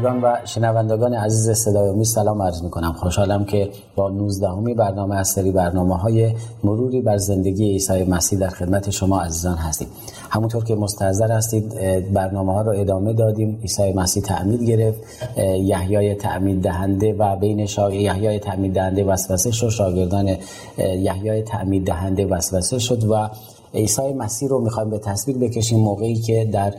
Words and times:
بینندگان 0.00 0.22
و 0.22 0.46
شنوندگان 0.46 1.14
عزیز 1.14 1.50
صدای 1.50 2.04
سلام 2.04 2.42
عرض 2.42 2.62
می 2.62 2.70
کنم 2.70 2.92
خوشحالم 2.92 3.44
که 3.44 3.70
با 3.96 4.08
19 4.08 4.74
برنامه 4.74 5.16
از 5.16 5.28
سری 5.28 5.52
برنامه 5.52 5.96
های 5.96 6.34
مروری 6.64 7.00
بر 7.00 7.16
زندگی 7.16 7.70
عیسی 7.70 8.04
مسیح 8.04 8.38
در 8.38 8.48
خدمت 8.48 8.90
شما 8.90 9.20
عزیزان 9.20 9.56
هستیم. 9.56 9.88
همونطور 10.30 10.64
که 10.64 10.74
مستحضر 10.74 11.32
هستید 11.32 11.74
برنامه 12.12 12.52
ها 12.52 12.62
رو 12.62 12.72
ادامه 12.80 13.12
دادیم. 13.12 13.58
عیسی 13.62 13.92
مسیح 13.92 14.22
تعمید 14.22 14.62
گرفت. 14.62 15.00
یحیای 15.38 16.14
تعمید 16.14 16.62
دهنده 16.62 17.12
و 17.12 17.36
بین 17.36 17.66
یحیای 17.92 18.38
تعمید 18.38 18.74
دهنده 18.74 19.04
وسوسه 19.04 19.50
شد. 19.50 19.68
شاگردان 19.68 20.36
یحیای 20.78 21.42
تعمید 21.42 21.86
دهنده 21.86 22.26
وسوسه 22.26 22.78
شد 22.78 23.04
و 23.04 23.28
عیسی 23.74 24.12
مسیح 24.12 24.48
رو 24.48 24.60
می‌خوایم 24.60 24.90
به 24.90 24.98
تصویر 24.98 25.38
بکشیم 25.38 25.80
موقعی 25.80 26.14
که 26.14 26.48
در 26.52 26.74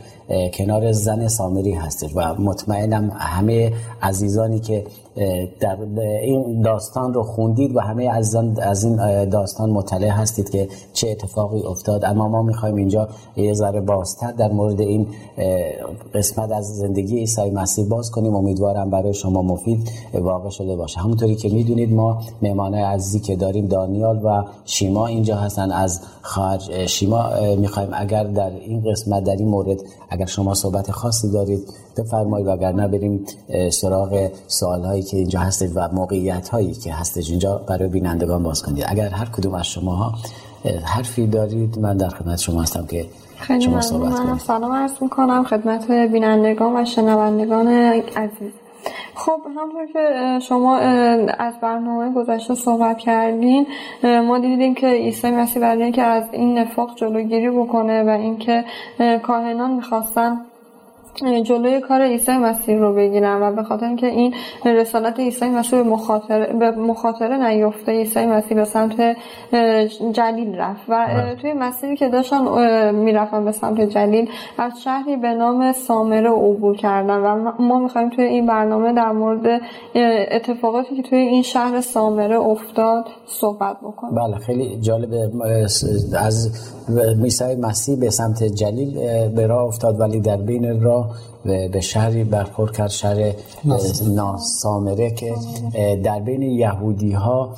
کنار 0.54 0.92
زن 0.92 1.28
سامری 1.28 1.72
هستش. 1.72 2.10
و 2.14 2.34
مطمئنم 2.34 3.12
همه 3.14 3.72
عزیزانی 4.02 4.60
که 4.60 4.84
در 5.60 5.76
این 6.22 6.62
داستان 6.62 7.14
رو 7.14 7.22
خوندید 7.22 7.76
و 7.76 7.80
همه 7.80 8.10
عزیزان 8.10 8.60
از 8.60 8.84
این 8.84 9.24
داستان 9.24 9.70
مطلع 9.70 10.08
هستید 10.08 10.50
که 10.50 10.68
چه 10.92 11.10
اتفاقی 11.10 11.62
افتاد. 11.62 12.04
اما 12.04 12.28
ما 12.28 12.42
می‌خوایم 12.42 12.76
اینجا 12.76 13.08
یه 13.36 13.54
ذره 13.54 13.80
بازتر 13.80 14.32
در 14.32 14.52
مورد 14.52 14.80
این 14.80 15.06
قسمت 16.14 16.52
از 16.52 16.76
زندگی 16.76 17.18
عیسی 17.18 17.50
مسیح 17.50 17.88
باز 17.88 18.10
کنیم. 18.10 18.34
امیدوارم 18.34 18.90
برای 18.90 19.14
شما 19.14 19.42
مفید 19.42 19.88
واقع 20.14 20.50
شده 20.50 20.76
باشه. 20.76 21.00
همونطوری 21.00 21.34
که 21.34 21.48
می‌دونید 21.48 21.92
ما 21.92 22.22
مهمانای 22.42 22.82
عزیزی 22.82 23.20
که 23.20 23.36
داریم 23.36 23.66
دانیال 23.66 24.20
و 24.24 24.44
شیما 24.64 25.06
اینجا 25.06 25.36
هستن 25.36 25.70
از 25.70 26.00
خارج 26.22 26.81
شیما 26.86 27.30
می‌خوایم 27.58 27.88
اگر 27.92 28.24
در 28.24 28.50
این 28.50 28.84
قسمت 28.90 29.24
در 29.24 29.36
این 29.36 29.48
مورد 29.48 29.80
اگر 30.10 30.26
شما 30.26 30.54
صحبت 30.54 30.90
خاصی 30.90 31.30
دارید 31.30 31.68
بفرمایید 31.96 32.48
اگر 32.48 32.72
بریم 32.72 33.26
سراغ 33.70 34.30
سوال 34.46 34.84
هایی 34.84 35.02
که 35.02 35.16
اینجا 35.16 35.40
هست 35.40 35.64
و 35.74 35.88
موقعیت 35.92 36.48
هایی 36.48 36.72
که 36.72 36.92
هست 36.92 37.16
اینجا 37.16 37.58
برای 37.58 37.88
بینندگان 37.88 38.42
باز 38.42 38.62
کنید. 38.62 38.84
اگر 38.88 39.08
هر 39.08 39.26
کدوم 39.26 39.54
از 39.54 39.66
شما 39.66 39.94
ها 39.94 40.14
حرفی 40.84 41.26
دارید 41.26 41.78
من 41.78 41.96
در 41.96 42.08
خدمت 42.08 42.38
شما 42.38 42.62
هستم 42.62 42.86
که 42.86 43.06
خیلی 43.36 43.60
شما 43.60 43.80
صحبت 43.80 44.14
کنید. 44.14 44.40
سلام 44.40 44.72
عرض 44.72 44.92
می‌کنم 45.00 45.44
خدمت 45.44 45.90
بینندگان 45.90 46.76
و 46.76 46.84
شنوندگان 46.84 47.68
عزیز. 48.16 48.52
خب 49.14 49.40
همونطور 49.56 49.86
که 49.86 50.38
شما 50.40 50.76
از 51.38 51.60
برنامه 51.60 52.12
گذشته 52.12 52.54
صحبت 52.54 52.98
کردین 52.98 53.66
ما 54.02 54.38
دیدیم 54.38 54.74
که 54.74 54.86
عیسی 54.86 55.30
مسیح 55.30 55.62
برای 55.62 55.82
اینکه 55.82 56.02
از 56.02 56.24
این 56.32 56.58
نفاق 56.58 56.94
جلوگیری 56.96 57.50
بکنه 57.50 58.02
و 58.02 58.08
اینکه 58.08 58.64
کاهنان 59.22 59.70
می‌خواستن 59.70 60.40
جلوی 61.20 61.80
کار 61.80 62.02
عیسی 62.02 62.32
مسیح 62.32 62.78
رو 62.78 62.94
بگیرن 62.94 63.42
و 63.42 63.56
به 63.56 63.62
خاطر 63.62 63.86
اینکه 63.86 64.06
این 64.06 64.34
رسالت 64.64 65.20
عیسی 65.20 65.48
مسیح 65.48 65.82
به 65.82 65.88
مخاطره 65.88 66.52
به 66.52 66.70
مخاطره 66.70 67.48
نیفته 67.48 67.92
عیسی 67.92 68.26
مسیح 68.26 68.56
به 68.56 68.64
سمت 68.64 69.16
جلیل 70.12 70.54
رفت 70.54 70.82
و 70.88 71.06
بله. 71.06 71.34
توی 71.34 71.52
مسیری 71.52 71.96
که 71.96 72.08
داشتن 72.08 72.94
می‌رفتن 72.94 73.44
به 73.44 73.52
سمت 73.52 73.80
جلیل 73.80 74.28
از 74.58 74.72
شهری 74.82 75.16
به 75.16 75.34
نام 75.34 75.72
سامره 75.72 76.30
عبور 76.30 76.76
کردن 76.76 77.16
و 77.16 77.52
ما 77.58 77.78
می‌خوایم 77.78 78.10
توی 78.10 78.24
این 78.24 78.46
برنامه 78.46 78.92
در 78.92 79.12
مورد 79.12 79.60
اتفاقاتی 80.30 80.96
که 80.96 81.02
توی 81.02 81.18
این 81.18 81.42
شهر 81.42 81.80
سامره 81.80 82.38
افتاد 82.38 83.04
صحبت 83.26 83.76
بکنیم 83.82 84.14
بله 84.14 84.36
خیلی 84.36 84.78
جالبه 84.80 85.30
از 86.18 86.50
عیسی 87.22 87.54
مسیح 87.60 87.96
به 87.96 88.10
سمت 88.10 88.44
جلیل 88.44 88.94
به 89.28 89.46
راه 89.46 89.64
افتاد 89.64 90.00
ولی 90.00 90.20
در 90.20 90.36
بین 90.36 90.82
راه 90.82 91.01
به 91.44 91.80
شهری 91.80 92.24
برخورد 92.24 92.76
کرد 92.76 92.90
شهر 92.90 93.34
ناسامره 94.14 95.10
که 95.10 95.34
در 96.04 96.20
بین 96.20 96.42
یهودی 96.42 97.12
ها 97.12 97.54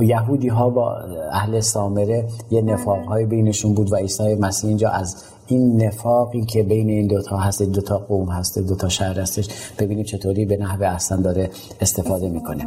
یهودی 0.00 0.48
ها 0.48 0.70
با 0.70 0.96
اهل 1.32 1.60
سامره 1.60 2.28
یه 2.50 2.62
نفاق 2.62 3.04
های 3.04 3.24
بینشون 3.24 3.74
بود 3.74 3.92
و 3.92 3.96
عیسی 3.96 4.34
مسیح 4.34 4.68
اینجا 4.68 4.88
از 4.88 5.16
این 5.46 5.82
نفاقی 5.82 6.44
که 6.44 6.62
بین 6.62 6.88
این 6.88 7.06
دوتا 7.06 7.36
هست 7.36 7.62
دوتا 7.62 7.98
قوم 7.98 8.28
هست 8.28 8.58
دوتا 8.58 8.88
شهر 8.88 9.20
هستش 9.20 9.48
ببینیم 9.78 10.04
چطوری 10.04 10.44
به 10.44 10.56
نحو 10.56 10.82
احسن 10.82 11.22
داره 11.22 11.50
استفاده 11.80 12.28
می‌کنه. 12.28 12.64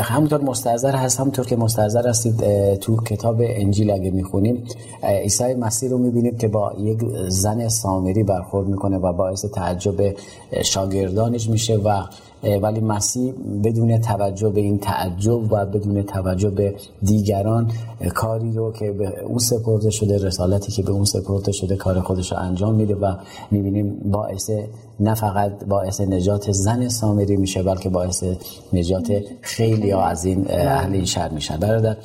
همونطور 0.00 0.40
مستحضر 0.40 0.96
هست 0.96 1.20
همونطور 1.20 1.46
که 1.46 1.56
مستحضر 1.56 2.08
هستید 2.08 2.44
تو 2.74 2.96
کتاب 2.96 3.36
انجیل 3.40 3.90
اگه 3.90 4.10
می‌خونیم 4.10 4.64
عیسی 5.02 5.54
مسیح 5.54 5.90
رو 5.90 5.98
می‌بینیم 5.98 6.36
که 6.36 6.48
با 6.48 6.72
یک 6.78 6.98
زن 7.28 7.68
سامری 7.68 8.22
برخورد 8.22 8.68
می‌کنه 8.68 8.98
و 8.98 9.12
باعث 9.12 9.44
تعجب 9.44 10.14
شاگردانش 10.62 11.48
میشه 11.48 11.76
و 11.76 12.02
ولی 12.42 12.80
مسیح 12.80 13.34
بدون 13.64 14.00
توجه 14.00 14.48
به 14.48 14.60
این 14.60 14.78
تعجب 14.78 15.52
و 15.52 15.66
بدون 15.66 16.02
توجه 16.02 16.50
به 16.50 16.74
دیگران 17.02 17.70
کاری 18.14 18.52
رو 18.52 18.72
که 18.72 18.92
به 18.92 19.20
اون 19.24 19.38
سپرده 19.38 19.90
شده 19.90 20.18
رسالتی 20.18 20.72
که 20.72 20.82
به 20.82 20.92
اون 20.92 21.04
سپرده 21.04 21.52
شده 21.52 21.76
کار 21.76 22.00
خودش 22.00 22.32
رو 22.32 22.38
انجام 22.38 22.74
میده 22.74 22.94
و 22.94 23.14
می‌بینیم 23.50 23.96
باعث 24.04 24.50
نه 25.00 25.14
فقط 25.14 25.64
باعث 25.64 26.00
نجات 26.00 26.52
زن 26.52 26.88
سامری 26.88 27.36
میشه 27.36 27.62
بلکه 27.62 27.88
باعث 27.88 28.24
نجات 28.72 29.20
خیلی 29.40 29.90
ها 29.90 30.04
از 30.04 30.24
این 30.24 30.46
اهل 30.50 30.92
این 30.92 31.04
شهر 31.04 31.28
میشن. 31.28 31.56
برادر 31.56 31.96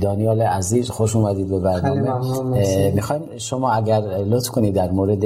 دانیال 0.00 0.42
عزیز 0.42 0.90
خوش 0.90 1.16
اومدید 1.16 1.48
به 1.48 1.60
برنامه. 1.60 2.90
می‌خوایم 2.94 3.22
شما 3.38 3.72
اگر 3.72 4.00
لطف 4.00 4.48
کنید 4.48 4.74
در 4.74 4.90
مورد 4.90 5.24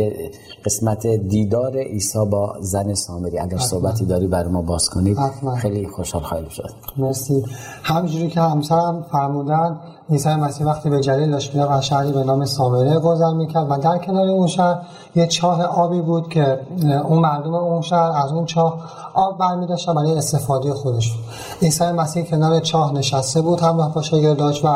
قسمت 0.65 1.07
دیدار 1.07 1.77
عیسی 1.77 2.19
با 2.31 2.57
زن 2.61 2.95
سامری 2.95 3.39
اگر 3.39 3.59
صحبتی 3.59 4.05
داری 4.05 4.27
بر 4.27 4.47
ما 4.47 4.63
باز 4.63 4.89
کنید. 4.89 5.19
خیلی 5.59 5.87
خوشحال 5.87 6.23
خواهیم 6.23 6.49
شد. 6.49 6.71
مرسی. 6.97 7.45
همجوری 7.83 8.29
که 8.29 8.41
همسرم 8.41 9.07
فرمودن 9.13 9.81
عیسی 10.11 10.29
مسیح 10.29 10.67
وقتی 10.67 10.91
به 10.91 11.01
جلیل 11.01 11.31
داشت 11.31 11.55
می‌رفت 11.55 11.71
از 11.71 11.87
شهری 11.87 12.13
به 12.13 12.25
نام 12.25 12.45
سامره 12.45 12.99
گذر 12.99 13.33
می‌کرد 13.33 13.67
و 13.71 13.79
در 13.79 13.99
کنار 13.99 14.29
اون 14.29 14.47
شهر 14.47 14.79
یه 15.15 15.27
چاه 15.27 15.63
آبی 15.63 16.01
بود 16.01 16.29
که 16.29 16.61
اون 17.09 17.19
مردم 17.19 17.55
اون 17.55 17.81
شهر 17.81 18.13
از 18.25 18.33
اون 18.33 18.45
چاه 18.45 18.81
آب 19.15 19.39
برمی 19.39 19.67
برای 19.67 20.19
استفاده 20.19 20.75
خودشون 20.75 21.17
عیسی 21.63 21.85
مسیح 21.85 22.25
کنار 22.25 22.61
چاه 22.61 22.93
نشسته 22.93 23.41
بود 23.41 23.61
همراه 23.61 23.95
با 23.95 24.03
شاگرداش 24.03 24.65
و 24.65 24.69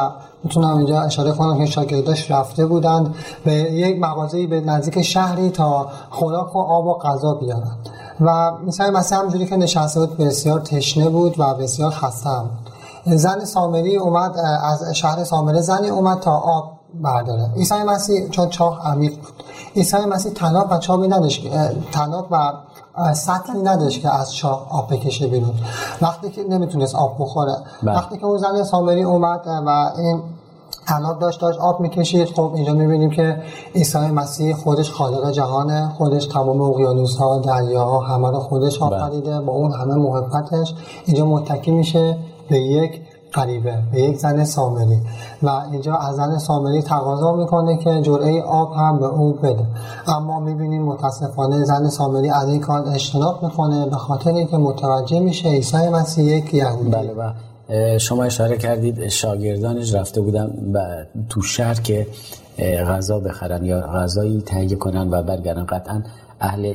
می‌تونم 0.44 0.76
اینجا 0.76 1.00
اشاره 1.00 1.32
کنم 1.32 1.58
که 1.58 1.66
شاگرداش 1.66 2.30
رفته 2.30 2.66
بودند 2.66 3.14
به 3.44 3.52
یک 3.52 4.00
مغازه‌ای 4.00 4.46
به 4.46 4.60
نزدیک 4.60 5.02
شهری 5.02 5.50
تا 5.50 5.86
خوراک 6.10 6.56
و 6.56 6.58
آب 6.58 6.86
و 6.86 6.94
غذا 6.98 7.34
بیارن 7.34 7.76
و 8.20 8.52
عیسی 8.64 8.82
مسیح 8.82 9.18
همجوری 9.18 9.46
که 9.46 9.56
نشسته 9.56 10.00
بود 10.00 10.16
بسیار 10.16 10.60
تشنه 10.60 11.08
بود 11.08 11.34
و 11.38 11.54
بسیار 11.54 11.90
خسته 11.90 12.30
بود. 12.30 12.73
زن 13.06 13.44
سامری 13.44 13.96
اومد 13.96 14.36
از 14.62 14.94
شهر 14.94 15.24
سامره 15.24 15.60
زنی 15.60 15.88
اومد 15.88 16.20
تا 16.20 16.36
آب 16.36 16.64
برداره. 17.02 17.50
عیسی 17.56 17.74
مسیح 17.74 18.28
چون 18.28 18.48
چاه 18.48 18.86
عمیق 18.86 19.14
بود. 19.14 19.44
عیسی 19.76 19.96
مسیح 19.96 20.32
تناب 20.32 20.66
و 20.70 20.78
چابی 20.78 21.08
نداشت 21.08 21.50
تناب 21.92 22.26
و 22.30 22.52
سطلی 23.14 23.62
نداشت 23.62 24.00
که 24.00 24.14
از 24.14 24.34
چاه 24.34 24.66
آب 24.70 24.92
بکشه 24.94 25.26
بیرون. 25.26 25.54
وقتی 26.02 26.30
که 26.30 26.44
نمی‌تونست 26.44 26.94
آب 26.94 27.16
بخوره. 27.18 27.56
بله. 27.82 27.96
وقتی 27.96 28.18
که 28.18 28.26
اون 28.26 28.38
زن 28.38 28.62
سامری 28.62 29.02
اومد 29.02 29.40
و 29.46 29.92
این 29.98 30.22
تناب 30.86 31.18
داشت 31.18 31.40
داشت 31.40 31.58
آب 31.58 31.80
می‌کشید. 31.80 32.28
خب 32.28 32.52
اینجا 32.54 32.72
می‌بینیم 32.72 33.10
که 33.10 33.42
عیسی 33.74 33.98
مسیح 33.98 34.56
خودش 34.56 34.92
خالق 34.92 35.30
جهانه 35.30 35.88
خودش 35.98 36.26
تمام 36.26 36.60
اقیانوس 36.60 37.16
ها 37.16 37.38
دریاها 37.38 38.00
همه 38.00 38.30
رو 38.30 38.40
خودش 38.40 38.78
بله. 38.78 38.96
آفریده 38.96 39.40
با 39.40 39.52
اون 39.52 39.72
همه 39.72 39.94
محبتش. 39.94 40.74
اینجا 41.06 41.26
متکی 41.26 41.70
میشه. 41.70 42.18
به 42.48 42.58
یک 42.58 43.00
غریبه 43.34 43.78
به 43.92 44.00
یک 44.00 44.18
زن 44.18 44.44
سامری. 44.44 44.98
و 45.42 45.48
اینجا 45.72 45.94
از 45.94 46.16
زن 46.16 46.38
سامری 46.38 46.82
تقاضا 46.82 47.36
می‌کنه 47.36 47.76
که 47.76 48.00
جرعه 48.02 48.42
آب 48.42 48.72
هم 48.72 48.98
به 48.98 49.06
او 49.06 49.32
بده. 49.32 49.66
اما 50.06 50.40
می‌بینیم 50.40 50.82
متاسفانه 50.82 51.64
زن 51.64 51.88
سامری 51.88 52.30
از 52.30 52.48
این 52.48 52.60
کار 52.60 52.88
اجتناب 52.88 53.42
می‌کنه 53.42 53.86
به 53.86 53.96
خاطر 53.96 54.30
اینکه 54.30 54.56
متوجه 54.56 55.20
میشه 55.20 55.48
عیسی 55.48 55.88
مسیح 55.88 56.24
یک 56.24 56.54
یهودی. 56.54 56.90
بله 56.90 57.12
و 57.12 57.32
شما 57.98 58.24
اشاره 58.24 58.56
کردید 58.56 59.08
شاگردانش 59.08 59.94
رفته 59.94 60.20
بودن 60.20 60.50
تو 61.28 61.42
شهر 61.42 61.74
که 61.74 62.06
غذا 62.88 63.20
بخرن 63.20 63.64
یا 63.64 63.80
غذایی 63.80 64.42
تهیه 64.46 64.76
کنن 64.76 65.10
و 65.10 65.22
برگردن. 65.22 65.64
قطعا 65.64 66.02
اهل 66.40 66.74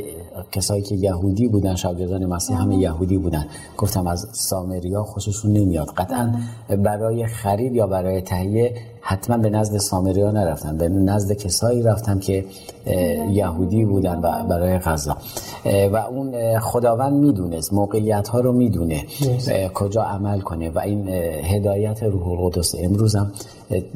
کسایی 0.51 0.81
که 0.81 0.95
یهودی 0.95 1.47
بودن 1.47 1.75
شاگردان 1.75 2.25
مسیح 2.25 2.61
همه 2.61 2.75
یهودی 2.77 3.17
بودن. 3.17 3.45
گفتم 3.77 4.07
از 4.07 4.27
سامریا 4.31 5.03
خوششون 5.03 5.53
نمیاد. 5.53 5.87
قطعا 5.87 6.33
برای 6.83 7.27
خرید 7.27 7.75
یا 7.75 7.87
برای 7.87 8.21
تهیه 8.21 8.73
حتما 9.01 9.37
به 9.37 9.49
نزد 9.49 9.77
سامری 9.77 10.21
ها 10.21 10.31
نرفتم 10.31 10.77
به 10.77 10.89
نزد 10.89 11.33
کسایی 11.33 11.83
رفتم 11.83 12.19
که 12.19 12.45
یهودی 13.31 13.85
بودن 13.85 14.19
و 14.19 14.43
برای 14.47 14.79
غذا. 14.79 15.17
و 15.93 15.97
اون 15.97 16.59
خداوند 16.59 17.13
می‌دونست 17.13 17.73
موقعیت 17.73 18.27
ها 18.27 18.39
رو 18.39 18.51
می‌دونه 18.51 19.03
کجا 19.73 20.03
عمل 20.03 20.39
کنه. 20.39 20.69
و 20.69 20.79
این 20.79 21.07
هدایت 21.43 22.03
روح 22.03 22.27
القدس 22.27 22.75
امروز 22.79 23.15
هم 23.15 23.31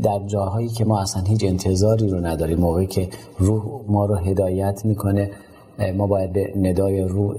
در 0.03 0.19
جاهایی 0.27 0.67
که 0.67 0.85
ما 0.85 1.01
اصلا 1.01 1.23
هیچ 1.23 1.43
انتظاری 1.43 2.09
رو 2.09 2.19
نداریم. 2.19 2.59
موقعی 2.59 2.87
که 2.87 3.09
روح 3.39 3.63
ما 3.87 4.05
رو 4.05 4.15
هدایت 4.15 4.85
می‌کنه 4.85 5.31
ما 5.97 6.07
باید 6.07 6.33
به 6.33 6.53
ندای 6.55 7.01
رو 7.01 7.35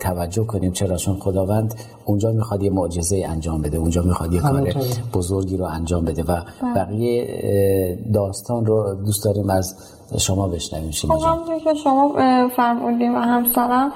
توجه 0.00 0.44
کنیم. 0.44 0.72
چرا؟ 0.72 0.96
چون 0.96 1.16
خداوند 1.16 1.74
اونجا 2.04 2.32
می‌خواد 2.32 2.62
یه 2.62 2.70
معجزه 2.70 3.24
انجام 3.26 3.62
بده. 3.62 3.78
اونجا 3.78 4.02
می‌خواد 4.02 4.32
یه 4.32 4.40
کار 4.40 4.74
بزرگی 5.14 5.56
رو 5.56 5.64
انجام 5.64 6.04
بده. 6.04 6.22
و 6.22 6.26
بله. 6.26 6.74
بقیه 6.74 7.98
داستان 8.14 8.66
رو 8.66 8.94
دوست 9.04 9.24
داریم 9.24 9.50
از 9.50 9.76
شما 10.18 10.48
بشنویم 10.48 10.90
شما 10.90 11.18
خب 11.18 11.64
که 11.64 11.74
شما 11.74 12.12
فرمودیم 12.48 13.14
و 13.14 13.18
همسرم 13.18 13.92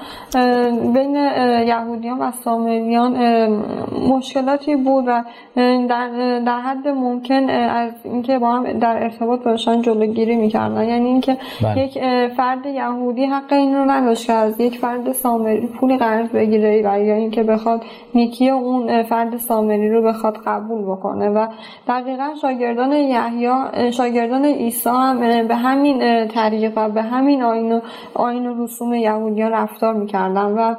بین 0.93 1.15
یهودیان 1.67 2.19
و 2.19 2.31
سامریان 2.43 3.17
مشکلاتی 4.09 4.75
بود 4.75 5.03
و 5.07 5.23
در, 5.89 6.39
در 6.45 6.59
حد 6.61 6.87
ممکن 6.87 7.49
از 7.49 7.91
اینکه 8.03 8.39
با 8.39 8.51
هم 8.51 8.79
در 8.79 9.03
ارتباط 9.03 9.43
باشن 9.43 9.81
جلوگیری 9.81 10.35
می‌کردن 10.35 10.89
یعنی 10.89 11.07
اینکه 11.07 11.37
بله. 11.61 11.79
یک 11.81 11.99
فرد 12.27 12.65
یهودی 12.65 13.25
حق 13.25 13.53
این 13.53 13.75
رو 13.75 13.91
نداشت 13.91 14.25
که 14.25 14.33
از 14.33 14.59
یک 14.59 14.77
فرد 14.79 15.11
سامری 15.11 15.67
پول 15.67 15.97
قرض 15.97 16.29
بگیره 16.29 16.81
و 16.85 17.03
یا 17.03 17.15
اینکه 17.15 17.43
بخواد 17.43 17.83
نیکی 18.15 18.49
اون 18.49 19.03
فرد 19.03 19.37
سامری 19.37 19.89
رو 19.89 20.01
بخواد 20.01 20.37
قبول 20.45 20.81
بکنه 20.81 21.29
و 21.29 21.47
دقیقا 21.87 22.29
شاگردان 22.41 22.91
یحیی 22.91 23.91
شاگردان 23.91 24.45
عیسی 24.45 24.89
هم 24.89 25.47
به 25.47 25.55
همین 25.55 26.01
طریق 26.35 26.73
و 26.75 26.89
به 26.89 27.01
همین 27.01 27.43
آین 27.43 27.71
و, 27.71 27.79
آین 28.13 28.47
و 28.47 28.63
رسوم 28.63 28.93
یهودیان 28.93 29.51
رفتار 29.51 29.93
می‌کردن 29.93 30.45
و 30.45 30.75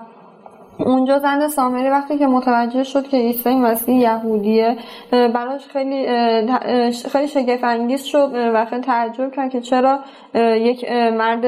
اونجا 0.78 1.19
زن 1.19 1.48
سامری 1.48 1.90
وقتی 1.90 2.19
که 2.19 2.26
متوجه 2.26 2.84
شد 2.84 3.08
که 3.08 3.16
عیسی 3.16 3.54
مسیح 3.54 3.96
یهودیه 3.96 4.76
براش 5.10 5.69
خیلی 5.69 6.06
خیلی 7.12 7.28
شگفت 7.28 7.64
انگیز 7.64 8.02
شد 8.02 8.30
و 8.34 8.64
خیلی 8.64 8.82
تعجب 8.82 9.32
کرد 9.32 9.50
که 9.50 9.60
چرا 9.60 9.98
یک 10.34 10.90
مرد 10.92 11.44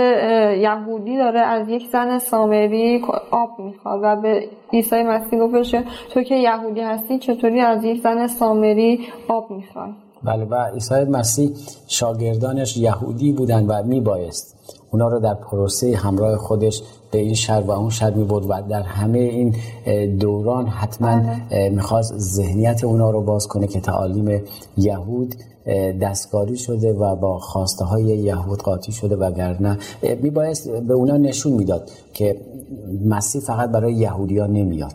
یهودی 0.56 1.16
داره 1.16 1.40
از 1.40 1.68
یک 1.68 1.86
زن 1.86 2.18
سامری 2.18 3.04
آب 3.30 3.50
می‌خواد 3.58 4.00
و 4.02 4.16
به 4.16 4.48
عیسی 4.72 5.02
مسیح 5.02 5.38
گفتش 5.38 5.74
تو 6.14 6.22
که 6.22 6.34
یهودی 6.34 6.80
هستی 6.80 7.18
چطوری 7.18 7.60
از 7.60 7.84
یک 7.84 8.00
زن 8.00 8.26
سامری 8.26 9.08
آب 9.28 9.50
می‌خوای؟ 9.50 9.90
بله 10.24 10.44
و 10.44 10.54
عیسی 10.54 10.94
مسیح 10.94 11.50
شاگردانش 11.86 12.76
یهودی 12.76 13.32
بودن 13.32 13.66
و 13.66 13.82
میبایست 13.82 14.56
اونا 14.90 15.08
رو 15.08 15.20
در 15.20 15.34
پروسه 15.34 15.96
همراه 15.96 16.36
خودش 16.36 16.82
به 17.10 17.18
این 17.18 17.34
شهر 17.34 17.60
و 17.60 17.70
اون 17.70 17.90
شهر 17.90 18.10
می 18.10 18.24
بود 18.24 18.46
و 18.48 18.62
در 18.68 18.82
همه 18.82 19.18
این 19.18 19.54
دوران 20.16 20.66
حتما 20.66 21.22
بله. 21.50 21.68
می‌خواست 21.68 22.18
ذهنیت 22.18 22.84
اونا 22.84 23.10
رو 23.10 23.22
باز 23.22 23.46
کنه 23.46 23.66
که 23.66 23.80
تعالیم 23.80 24.42
یهود 24.76 25.34
دستکاری 26.00 26.56
شده 26.56 26.92
و 26.92 27.16
با 27.16 27.38
خواسته 27.38 27.84
های 27.84 28.04
یهود 28.04 28.62
قاطی 28.62 28.92
شده 28.92 29.16
وگرنه 29.16 29.78
میبایست 30.22 30.70
به 30.70 30.94
اونا 30.94 31.16
نشون 31.16 31.52
می‌داد 31.52 31.90
که 32.12 32.40
مسیح 33.04 33.40
فقط 33.40 33.70
برای 33.70 33.92
یهودیان 33.92 34.52
نمیاد 34.52 34.94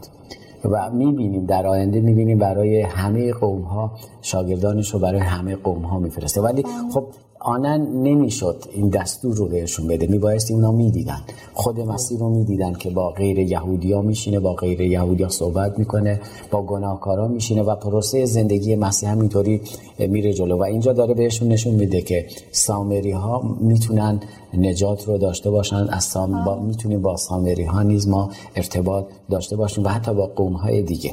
و 0.72 0.90
می‌بینیم 0.90 1.46
در 1.46 1.68
آینده 1.68 2.00
می‌بینیم 2.00 2.38
برای 2.38 2.82
همه 2.82 3.34
قوم 3.34 3.62
ها 3.62 3.92
شاگردانش 4.22 4.94
رو 4.94 5.00
برای 5.00 5.20
همه 5.20 5.56
قوم 5.56 5.82
ها 5.82 6.00
میفرسته 6.00 6.42
ولی. 6.42 6.64
خب 6.94 7.04
آنن 7.46 8.04
نمی‌شد 8.04 8.64
این 8.74 8.90
دستور 8.90 9.36
رو 9.36 9.48
بهشون 9.48 9.88
بده. 9.88 10.08
میبایستی 10.08 10.54
اونا 10.54 10.72
می‌دیدن. 10.72 11.22
خود 11.54 11.80
مسیح 11.80 12.20
رو 12.20 12.30
می‌دیدن 12.30 12.74
که 12.74 12.90
با 12.90 13.10
غیر 13.10 13.40
یهودی 13.40 13.94
ها 13.94 14.02
میشینه 14.02 14.40
با 14.40 14.54
غیر 14.54 14.82
یهودی 14.82 15.24
ها 15.24 15.30
صحبت 15.30 15.80
می‌کنه 15.80 16.22
با 16.52 16.62
گناهکارا 16.62 17.28
میشینه 17.28 17.64
و 17.64 17.76
پروسه 17.76 18.26
زندگی 18.26 18.76
مسیح 18.76 19.10
همینطوری 19.12 19.62
میره 20.00 20.34
جلو. 20.34 20.58
و 20.58 20.64
اینجا 20.64 20.94
داره 20.94 21.14
بهشون 21.14 21.48
نشون 21.48 21.74
میده 21.74 22.02
که 22.02 22.26
سامری 22.52 23.12
ها 23.12 23.58
می‌تونن 23.60 24.20
نجات 24.54 25.08
رو 25.08 25.18
داشته 25.18 25.50
باشن. 25.50 25.88
از 25.90 26.04
سام... 26.04 26.46
با... 26.46 26.60
می‌تونیم 26.60 27.02
با 27.02 27.18
سامری 27.18 27.64
ها 27.64 27.84
نیز 27.84 28.08
ما 28.08 28.30
ارتباط 28.56 29.06
داشته 29.30 29.56
باشیم 29.56 29.84
و 29.84 29.88
حتی 29.88 30.14
با 30.14 30.28
قوم 30.28 30.54
های 30.54 30.82
دیگه 30.82 31.12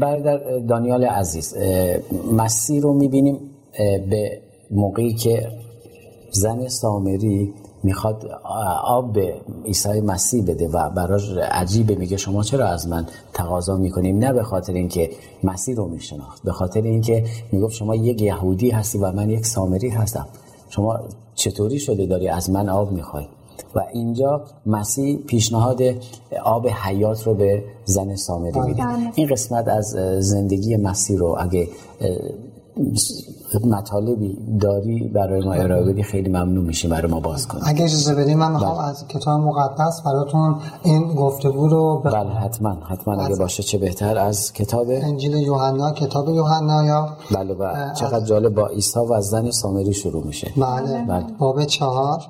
برادر 0.00 0.58
دانیال 0.58 1.04
عزیز 1.04 1.54
مسیح 2.32 2.82
رو 2.82 2.92
می‌بینیم 2.92 3.38
به 4.10 4.40
موقعی 4.70 5.14
که 5.14 5.48
زن 6.30 6.68
سامری 6.68 7.54
می‌خواد 7.82 8.26
آب 8.84 9.12
به 9.12 9.34
عیسی 9.64 10.00
مسیح 10.00 10.44
بده 10.44 10.68
و 10.68 10.90
براش 10.90 11.30
عجیبه 11.36 11.94
میگه 11.94 12.16
شما 12.16 12.42
چرا 12.42 12.66
از 12.66 12.88
من 12.88 13.06
تقاضا 13.32 13.76
می‌کنیم 13.76 14.18
نه 14.18 14.32
به 14.32 14.42
خاطر 14.42 14.72
اینکه 14.72 15.10
مسیح 15.44 15.76
رو 15.76 15.88
میشناخت 15.88 16.42
به 16.42 16.52
خاطر 16.52 16.82
اینکه 16.82 17.24
می‌گفت 17.52 17.74
شما 17.74 17.94
یک 17.94 18.22
یهودی 18.22 18.70
هستی 18.70 18.98
و 18.98 19.12
من 19.12 19.30
یک 19.30 19.46
سامری 19.46 19.88
هستم. 19.88 20.28
شما 20.68 20.98
چطوری 21.34 21.78
شده 21.78 22.06
داری 22.06 22.28
از 22.28 22.50
من 22.50 22.68
آب 22.68 22.92
می‌خوای؟ 22.92 23.26
و 23.74 23.80
اینجا 23.92 24.44
مسیح 24.66 25.16
پیشنهاد 25.16 25.82
آب 26.44 26.68
حیات 26.68 27.22
رو 27.26 27.34
به 27.34 27.64
زن 27.84 28.16
سامری 28.16 28.60
میده. 28.60 28.82
این 29.14 29.28
قسمت 29.28 29.68
از 29.68 29.86
زندگی 30.18 30.76
مسیح 30.76 31.18
رو 31.18 31.36
اگه 31.40 31.68
مطالبی 33.64 34.38
داری 34.60 35.08
برای 35.14 35.44
ما 35.44 35.52
ارائه 35.52 35.84
بدی 35.84 36.02
خیلی 36.02 36.28
ممنون 36.28 36.64
میشیم 36.64 36.90
برای 36.90 37.10
ما 37.10 37.20
باز 37.20 37.48
کنیم 37.48 37.64
اگه 37.66 37.84
اجازه 37.84 38.14
بدیم 38.14 38.38
من 38.38 38.52
می‌خوام 38.52 38.78
بله. 38.78 38.88
از 38.88 39.08
کتاب 39.08 39.40
مقدس 39.40 40.02
براتون 40.02 40.56
این 40.82 41.14
گفتگو 41.14 41.68
رو 41.68 42.02
بله 42.04 42.30
حتما 42.30 42.70
حتما 42.70 43.14
اگه 43.14 43.36
باشه 43.36 43.62
چه 43.62 43.78
بهتر. 43.78 44.18
از 44.18 44.52
کتاب 44.52 44.86
انجیل 44.90 45.34
یوحنا 45.34 45.92
کتاب 45.92 46.28
یوحنا 46.28 46.84
یا 46.84 47.08
بله 47.34 47.54
بله. 47.54 47.94
چقدر 47.94 48.24
جالب 48.24 48.54
با 48.54 48.66
عیسی 48.66 49.00
و 49.00 49.12
از 49.12 49.24
زن 49.24 49.50
سامری 49.50 49.92
شروع 49.92 50.26
میشه. 50.26 50.52
بله, 50.56 51.04
بله. 51.08 51.24
باب 51.38 51.64
چهار 51.64 52.22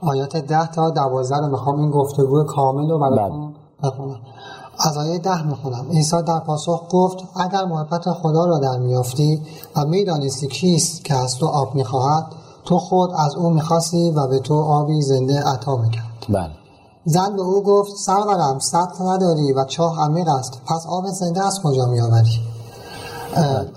آیات 0.00 0.36
ده 0.36 0.66
تا 0.66 0.90
دوازده 0.90 1.36
رو 1.36 1.50
می‌خوام 1.50 1.80
این 1.80 1.90
گفتگو 1.90 2.44
کامل 2.44 2.90
رو 2.90 2.98
براتون 2.98 3.40
بله. 3.40 3.90
بخونم. 3.90 4.20
از 4.78 4.96
آیه 4.96 5.18
ده 5.18 5.42
می‌خونم. 5.42 5.90
عیسی 5.90 6.22
در 6.22 6.38
پاسخ 6.38 6.82
گفت 6.90 7.16
اگر 7.36 7.64
محبت 7.64 8.12
خدا 8.12 8.44
را 8.44 8.58
در 8.58 8.78
میافتی 8.78 9.42
و 9.76 9.84
می‌دانستی 9.84 10.46
کیست 10.46 11.04
که 11.04 11.14
از 11.14 11.36
تو 11.36 11.46
آب 11.46 11.74
می‌خواهد 11.74 12.26
تو 12.64 12.78
خود 12.78 13.10
از 13.18 13.34
او 13.34 13.50
می‌خواستی 13.50 14.10
و 14.10 14.26
به 14.26 14.38
تو 14.38 14.54
آبی 14.54 15.02
زنده 15.02 15.42
عطا 15.42 15.76
می‌کرد. 15.76 16.26
بله. 16.28 16.50
زن 17.04 17.36
به 17.36 17.42
او 17.42 17.62
گفت 17.62 17.96
سرورم 17.96 18.58
سطح 18.58 19.04
نداری 19.04 19.52
و 19.52 19.64
چاه 19.64 20.00
عمیق 20.00 20.28
است 20.28 20.60
پس 20.66 20.86
آب 20.86 21.06
زنده 21.10 21.46
از 21.46 21.60
کجا 21.62 21.86
میآوری؟ 21.86 22.40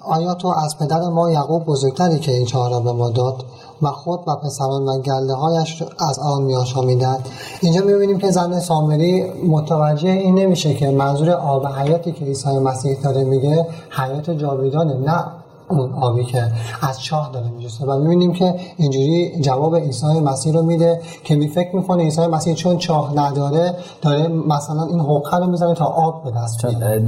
آیا 0.01 0.33
تو 0.33 0.47
از 0.47 0.77
پدر 0.77 1.09
ما 1.09 1.31
یعقوب 1.31 1.65
بزرگتری 1.65 2.19
که 2.19 2.31
این 2.31 2.45
چاه 2.45 2.69
را 2.69 2.79
به 2.79 2.91
ما 2.91 3.09
داد؟ 3.09 3.43
و 3.81 3.87
خود 3.87 4.19
و 4.27 4.35
پسران 4.35 4.85
و 4.85 5.01
گله 5.01 5.33
هایش 5.33 5.83
از 5.99 6.19
آن 6.19 6.41
می 6.41 6.55
آشامیدند 6.55 7.29
اینجا 7.61 7.81
می‌بینیم 7.81 8.17
که 8.17 8.31
زن 8.31 8.59
سامری 8.59 9.31
متوجه 9.47 10.09
این 10.09 10.35
نمیشه 10.35 10.73
که 10.73 10.91
منظور 10.91 11.29
آب 11.29 11.67
حیاتی 11.67 12.11
که 12.11 12.25
عیسی 12.25 12.59
مسیح 12.59 13.01
داره 13.01 13.23
میگه 13.23 13.67
حیات 13.89 14.29
جاویدانه 14.29 14.93
نه 14.93 15.25
اون 15.69 15.93
آبی 15.93 16.23
که 16.23 16.51
از 16.81 17.01
چاه 17.01 17.31
داره 17.33 17.49
میجسته 17.49 17.85
و 17.85 17.99
می‌بینیم 17.99 18.33
که 18.33 18.55
اینجوری 18.77 19.41
جواب 19.41 19.75
عیسی 19.75 20.19
مسیح 20.19 20.53
رو 20.53 20.61
میده 20.61 21.01
که 21.23 21.35
می 21.35 21.47
فکر 21.47 21.75
می‌کنه 21.75 22.03
عیسی 22.03 22.27
مسیح 22.27 22.53
چون 22.53 22.77
چاه 22.77 23.13
نداره 23.15 23.75
داره 24.01 24.27
مثلا 24.27 24.83
این 24.83 24.99
حقه 24.99 25.37
رو 25.37 25.47
می‌زنه 25.47 25.73
تا 25.73 25.85
آب 25.85 26.23
به 26.23 26.31
دست 26.31 26.65
بیاره. 26.65 26.99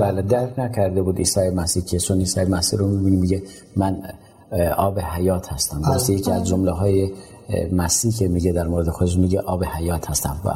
بله 0.00 0.22
درک 0.22 0.58
نکرده 0.58 1.02
بود 1.02 1.18
عیسی 1.18 1.50
مسیح 1.50 1.84
که 1.84 1.98
چون 1.98 2.18
عیسی 2.18 2.44
مسیح 2.44 2.78
رو 2.78 2.86
می‌بینیم 2.86 3.20
میگه 3.20 3.42
من 3.76 4.02
آب 4.76 4.98
حیات 4.98 5.52
هستم. 5.52 5.82
درسته 5.82 6.12
یکی 6.12 6.30
از 6.30 6.48
جمله 6.48 6.72
های 6.72 7.12
مسیح 7.72 8.12
که 8.12 8.28
میگه 8.28 8.52
در 8.52 8.66
مورد 8.66 8.90
خودش 8.90 9.16
میگه 9.16 9.40
آب 9.40 9.64
حیات 9.64 10.10
هستم 10.10 10.40
و 10.44 10.50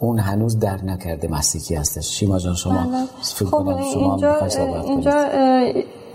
اون 0.00 0.18
هنوز 0.18 0.58
در 0.58 0.84
نکرده 0.84 1.28
مسیحی 1.28 1.76
هستش. 1.76 2.18
شیما 2.18 2.38
جان 2.38 2.54
شما 2.54 2.74
بله. 2.74 3.04
فکر 3.22 3.44
خب 3.44 3.50
کنم 3.50 3.82
شما 3.92 4.10
اینجا, 4.10 4.36
اینجا 4.84 5.28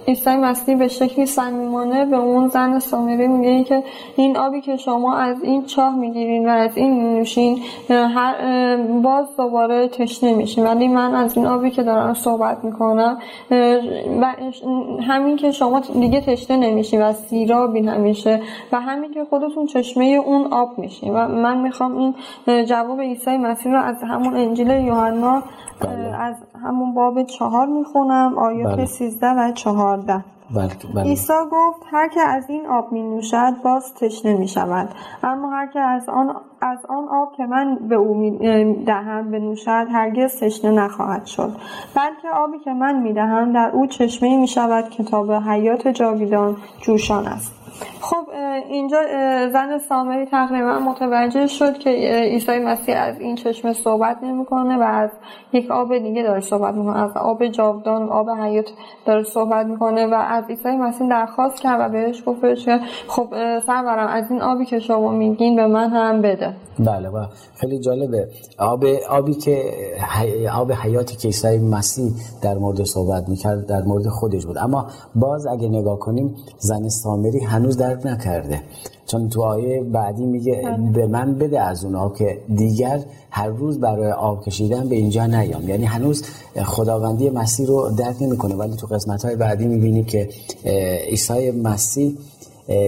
عیسی 0.07 0.35
مسیح 0.35 0.77
به 0.77 0.87
شکلی 0.87 1.25
صمیمانه 1.25 2.05
به 2.05 2.17
اون 2.17 2.47
زن 2.47 2.79
سامری 2.79 3.27
میگه 3.27 3.63
که 3.63 3.83
این 4.15 4.37
آبی 4.37 4.61
که 4.61 4.77
شما 4.77 5.15
از 5.15 5.43
این 5.43 5.65
چاه 5.65 5.95
می‌گیرین 5.95 6.45
و 6.49 6.49
از 6.49 6.77
این 6.77 7.13
میشین 7.13 7.59
هر 7.89 8.77
باز 8.77 9.25
دوباره 9.37 9.87
تشنه 9.87 10.33
میشین. 10.33 10.63
ولی 10.63 10.87
من 10.87 11.15
از 11.15 11.37
این 11.37 11.45
آبی 11.45 11.71
که 11.71 11.83
دارم 11.83 12.13
صحبت 12.13 12.63
می‌کنم 12.63 13.17
و 14.21 14.35
همین 15.07 15.35
که 15.35 15.51
شما 15.51 15.79
دیگه 15.79 16.21
تشنه 16.21 16.57
نمیشین 16.57 17.01
و 17.01 17.13
سیرابی 17.13 17.81
نمیشه 17.81 18.41
و 18.71 18.81
همین 18.81 19.13
که 19.13 19.25
خودتون 19.29 19.65
چشمه 19.65 20.05
اون 20.05 20.53
آب 20.53 20.77
میشین. 20.77 21.13
و 21.13 21.27
من 21.27 21.57
می‌خوام 21.57 21.97
این 21.97 22.15
جواب 22.65 23.01
عیسی 23.01 23.37
مسیح 23.37 23.71
رو 23.71 23.81
از 23.83 24.03
همون 24.03 24.35
انجیل 24.35 24.69
یوحنا 24.69 25.43
بله. 25.81 26.21
از 26.21 26.35
همون 26.63 26.93
باب 26.93 27.23
چهار 27.23 27.67
می‌خونم 27.67 28.37
آیات 28.37 28.75
بله. 28.75 28.85
سیزده 28.85 29.29
و 29.29 29.51
چهارده. 29.51 30.23
عیسی 30.97 31.33
گفت 31.51 31.81
هر 31.91 32.07
که 32.07 32.21
از 32.21 32.49
این 32.49 32.65
آب 32.65 32.91
می 32.91 33.01
نوشد 33.03 33.53
باز 33.63 33.93
تشنه 33.93 34.33
می 34.33 34.47
شود 34.47 34.89
اما 35.23 35.49
هر 35.49 35.67
که 35.67 35.79
از 35.79 36.09
آن, 36.09 36.35
از 36.61 36.85
آن 36.89 37.07
آب 37.07 37.33
که 37.37 37.45
من 37.45 37.75
به 37.75 37.95
او 37.95 38.17
می 38.17 38.31
دهم 38.85 39.31
بنوشد 39.31 39.87
هرگز 39.91 40.39
تشنه 40.39 40.71
نخواهد 40.71 41.25
شد. 41.25 41.51
بلکه 41.95 42.29
آبی 42.33 42.59
که 42.59 42.73
من 42.73 42.99
می 42.99 43.13
دهم 43.13 43.53
در 43.53 43.69
او 43.73 43.87
چشمه 43.87 44.37
می 44.37 44.47
شود 44.47 44.89
که 44.89 45.03
تا 45.03 45.23
به 45.23 45.39
حیات 45.39 45.87
جاویدان 45.87 46.57
جوشان 46.81 47.27
است. 47.27 47.64
خب 48.01 48.25
اینجا 48.69 48.97
زن 49.53 49.77
سامری 49.89 50.25
تقریبا 50.25 50.79
متوجه 50.79 51.47
شد 51.47 51.77
که 51.77 51.89
عیسی 52.31 52.59
مسیح 52.59 53.01
از 53.01 53.19
این 53.19 53.35
چشمه 53.35 53.73
صحبت 53.73 54.17
نمی‌کنه 54.23 54.77
و 54.77 54.81
از 54.81 55.09
یک 55.53 55.71
آب 55.71 55.97
دیگه 55.97 56.23
داره 56.23 56.39
صحبت 56.39 56.73
می‌کنه 56.75 57.03
از 57.03 57.17
آب 57.17 57.47
جاودان 57.47 58.09
آب 58.09 58.29
حیات 58.29 58.65
داره 59.05 59.23
صحبت 59.23 59.65
می‌کنه 59.65 60.07
و 60.07 60.13
از 60.13 60.43
عیسی 60.49 60.69
مسیح 60.69 61.09
درخواست 61.09 61.59
کرد 61.59 61.81
و 61.81 61.89
بهش 61.93 62.23
گفتش 62.25 62.65
که 62.65 62.79
خب 63.07 63.27
سرورم 63.59 64.07
از 64.07 64.31
این 64.31 64.41
آبی 64.41 64.65
که 64.65 64.79
شما 64.79 65.11
میگین 65.11 65.55
به 65.55 65.67
من 65.67 65.89
هم 65.89 66.21
بده. 66.21 66.53
بله 66.79 67.09
و 67.09 67.25
خیلی 67.55 67.79
جالبه. 67.79 68.27
آب 68.59 68.83
آبی 69.09 69.33
که 69.33 69.63
آب 70.55 70.71
حیاتی 70.71 71.15
که 71.15 71.27
عیسی 71.27 71.57
مسیح 71.57 72.11
در 72.43 72.53
مورد 72.53 72.83
صحبت 72.83 73.29
می‌کرد 73.29 73.67
در 73.67 73.81
مورد 73.81 74.07
خودش 74.07 74.45
بود. 74.45 74.57
اما 74.57 74.85
باز 75.15 75.47
اگه 75.47 75.69
نگاه 75.69 75.99
کنیم 75.99 76.35
زن 76.57 76.89
سامری 76.89 77.39
هنوز 77.65 77.77
درک 77.77 78.05
نکرده. 78.05 78.61
چون 79.07 79.29
تو 79.29 79.41
آیه 79.41 79.83
بعدی 79.83 80.25
میگه 80.25 80.61
بله. 80.63 80.91
به 80.91 81.07
من 81.07 81.35
بده 81.35 81.61
از 81.61 81.85
اون 81.85 81.95
آب 81.95 82.15
که 82.15 82.37
دیگر 82.55 82.99
هر 83.29 83.47
روز 83.47 83.79
برای 83.79 84.11
آب 84.11 84.43
کشیدن 84.43 84.89
به 84.89 84.95
اینجا 84.95 85.25
نیام. 85.25 85.69
یعنی 85.69 85.85
هنوز 85.85 86.23
خداوندی 86.63 87.29
مسیح 87.29 87.67
رو 87.67 87.91
درک 87.97 88.15
نمی‌کنه 88.21 88.55
ولی 88.55 88.75
تو 88.75 88.87
قسمت 88.87 89.25
های 89.25 89.35
بعدی 89.35 89.65
می‌بینیم 89.65 90.05
که 90.05 90.29
عیسی 91.09 91.51
مسیح 91.51 92.17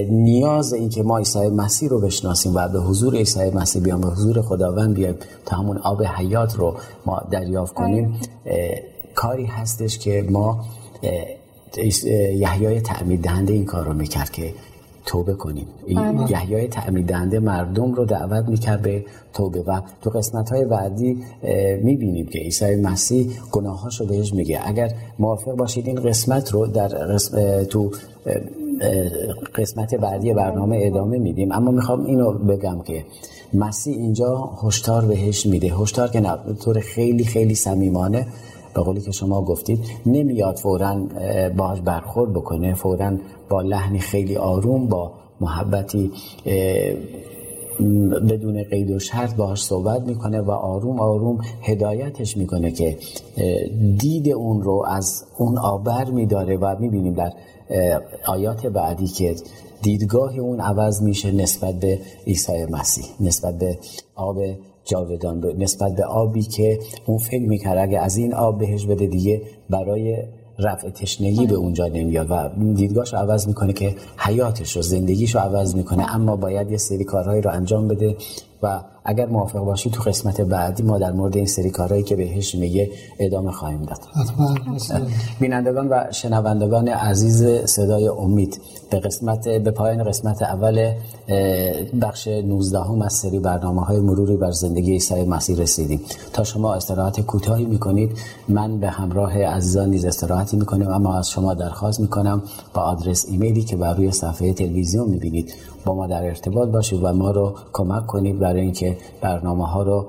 نیاز 0.10 0.74
این 0.74 0.89
که 0.89 1.03
ما 1.03 1.17
عیسی 1.17 1.48
مسیح 1.48 1.89
رو 1.89 2.00
بشناسیم 2.00 2.55
و 2.55 2.67
به 2.67 2.79
حضور 2.79 3.15
عیسی 3.15 3.50
مسیح 3.50 3.81
بیام 3.81 4.01
به 4.01 4.07
حضور 4.07 4.41
خداوند 4.41 4.93
بیایم 4.93 5.15
تا 5.46 5.55
همون 5.55 5.77
آب 5.77 6.03
حیات 6.03 6.55
رو 6.55 6.75
ما 7.05 7.22
دریافت 7.31 7.74
کنیم. 7.74 8.19
کاری 9.15 9.46
هستش 9.46 10.00
که 10.00 10.25
ما 10.29 10.65
یحیای 12.36 12.82
تعمید 12.82 13.22
دهنده 13.22 13.54
این 13.54 13.66
کار 13.66 13.86
رو 13.86 13.94
می‌کرد 13.94 14.30
که 14.30 14.54
توبه 15.06 15.34
کنیم. 15.34 15.68
بله. 15.88 16.32
یحیای 16.32 16.68
تعمید 16.68 17.06
دهنده 17.06 17.40
مردم 17.40 17.94
رو 17.94 18.06
دعوت 18.06 18.50
می‌کرد 18.50 18.82
به 18.82 19.06
توبه 19.34 19.62
و 19.62 19.82
تو 20.02 20.10
قسمت 20.10 20.50
های 20.50 20.66
بعدی 20.66 21.18
می‌بینیم 21.84 22.26
که 22.26 22.40
عیسی 22.40 22.76
مسیح 22.76 23.30
گناهاش 23.52 24.02
رو 24.02 24.06
بهش 24.08 24.34
میگه. 24.34 24.60
اگر 24.66 24.92
موافق 25.20 25.56
باشید 25.56 25.88
این 25.88 25.96
قسمت 25.96 26.52
رو 26.52 26.68
در 26.68 26.88
قسم 26.88 27.64
تو 27.64 27.92
قسمت 29.56 29.96
بعدی 29.96 30.34
برنامه 30.34 30.80
ادامه 30.82 31.18
میدیم. 31.18 31.52
اما 31.52 31.72
می‌خوام 31.72 32.06
اینو 32.06 32.32
بگم 32.32 32.82
که 32.82 33.06
مسیح 33.54 33.98
اینجا 33.98 34.50
هشدار 34.64 35.06
بهش 35.06 35.46
میده. 35.46 35.68
هشدار 35.76 36.08
که 36.08 36.20
نه 36.20 36.38
طور 36.64 36.80
خیلی 36.80 37.26
خیلی 37.26 37.56
صمیمانه 37.56 38.28
به 38.77 38.84
قولی 38.84 39.01
که 39.01 39.12
شما 39.12 39.41
گفتید 39.41 39.79
نمیاد 40.05 40.55
فورا 40.55 41.07
باش 41.57 41.81
برخورد 41.81 42.34
بکنه 42.34 42.74
فورا 42.74 43.17
با 43.50 43.62
لحنی 43.62 44.00
خیلی 44.00 44.36
آروم 44.36 44.88
با 44.88 45.12
محبتی 45.41 46.12
بدون 48.29 48.63
قید 48.63 48.91
و 48.91 49.00
شرط 49.00 49.36
باهاش 49.36 49.63
صحبت 49.63 50.01
می‌کنه 50.01 50.41
و 50.41 50.51
آروم 50.51 51.00
آروم 51.00 51.38
هدایتش 51.62 52.38
می‌کنه 52.38 52.72
که 52.72 52.98
دید 54.00 54.29
اون 54.29 54.62
رو 54.62 54.86
از 54.88 55.24
اون 55.38 55.57
آبر 55.57 56.05
میداره 56.05 56.57
و 56.57 56.75
می‌بینیم 56.79 57.13
در 57.13 57.31
آیات 58.27 58.67
بعدی 58.67 59.07
که 59.07 59.36
دیدگاه 59.81 60.39
اون 60.39 60.60
عوض 60.60 61.01
میشه 61.01 61.31
نسبت 61.31 61.75
به 61.79 62.00
عیسی 62.27 62.65
مسیح 62.65 63.05
نسبت 63.19 63.57
به 63.57 63.77
آب 64.15 64.38
جاودان 64.88 65.53
نسبت 65.58 65.96
به 65.96 66.06
آبی 66.06 66.41
که 66.41 66.79
اون 67.06 67.17
فکر 67.17 67.48
می‌کرد 67.48 67.77
اگه 67.77 68.00
از 68.00 68.17
این 68.17 68.34
آب 68.34 68.58
بهش 68.60 68.86
بده 68.86 69.08
دیگه 69.08 69.41
برای 69.70 70.17
رفع 70.60 70.89
تشنگی 70.89 71.48
به 71.48 71.56
اونجا 71.56 71.88
نمیاد. 71.88 72.27
و 72.29 72.50
دیدگاهش 72.74 73.13
عوض 73.13 73.48
می‌کنه 73.48 73.74
که 73.74 73.96
حیاتش 74.17 74.75
رو 74.75 74.82
زندگیش 74.82 75.36
رو 75.36 75.41
عوض 75.41 75.75
می‌کنه. 75.75 76.15
اما 76.15 76.36
باید 76.36 76.72
یه 76.72 76.77
سری 76.77 77.03
کارهایی 77.03 77.41
رو 77.41 77.51
انجام 77.51 77.88
بده 77.88 78.15
و 78.64 78.82
اگر 79.06 79.26
موافق 79.26 79.60
باشی 79.60 79.90
تو 79.90 80.04
قسمت 80.04 80.42
بعدی 80.42 80.84
ما 80.84 80.98
در 80.98 81.12
مورد 81.12 81.38
این 81.38 81.46
سری 81.46 81.70
کارهایی 81.70 82.04
که 82.04 82.16
بهش 82.16 82.56
میگه 82.56 82.92
ادامه 83.20 83.52
خواهیم 83.52 83.82
داد. 83.82 84.00
بینندگان 85.40 85.88
و 85.90 86.04
شنوندگان 86.12 86.88
عزیز 86.88 87.46
صدای 87.66 88.08
امید 88.08 88.62
به 88.90 89.00
قسمت 89.00 89.48
به 89.48 89.72
پایان 89.72 90.04
قسمت 90.04 90.42
اول 90.42 90.94
بخش 92.02 92.28
19 92.28 92.80
هم 92.80 93.02
از 93.02 93.14
سری 93.14 93.40
برنامه 93.40 93.82
های 93.82 94.00
مروری 94.00 94.38
بر 94.38 94.52
زندگی 94.52 94.92
عیسی 94.92 95.24
مسیح 95.24 95.58
رسیدیم. 95.58 96.02
تا 96.34 96.44
شما 96.44 96.74
استراحت 96.74 97.22
کوتاهی 97.22 97.66
می‌کنید 97.66 98.12
من 98.50 98.80
به 98.80 98.90
همراه 98.90 99.44
عزیزان 99.44 99.90
نیز 99.90 100.06
استراحتی 100.06 100.58
می‌کنم 100.58 100.88
اما 100.88 101.18
از 101.18 101.30
شما 101.30 101.54
درخواست 101.54 102.00
می‌کنم 102.00 102.44
با 102.74 102.82
آدرس 102.82 103.26
ایمیلی 103.30 103.64
که 103.64 103.76
بر 103.76 103.94
روی 103.94 104.12
صفحه 104.12 104.54
تلویزیون 104.54 105.10
می‌بینید. 105.10 105.54
با 105.88 105.96
ما 105.96 106.08
در 106.08 106.24
ارتباط 106.24 106.70
باشید 106.70 107.03
و 107.03 107.13
ما 107.13 107.32
رو 107.32 107.56
کمک 107.74 108.06
کنید 108.06 108.39
برای 108.39 108.62
اینکه 108.62 108.98
برنامه 109.22 109.67
ها 109.67 109.84
رو 109.84 110.06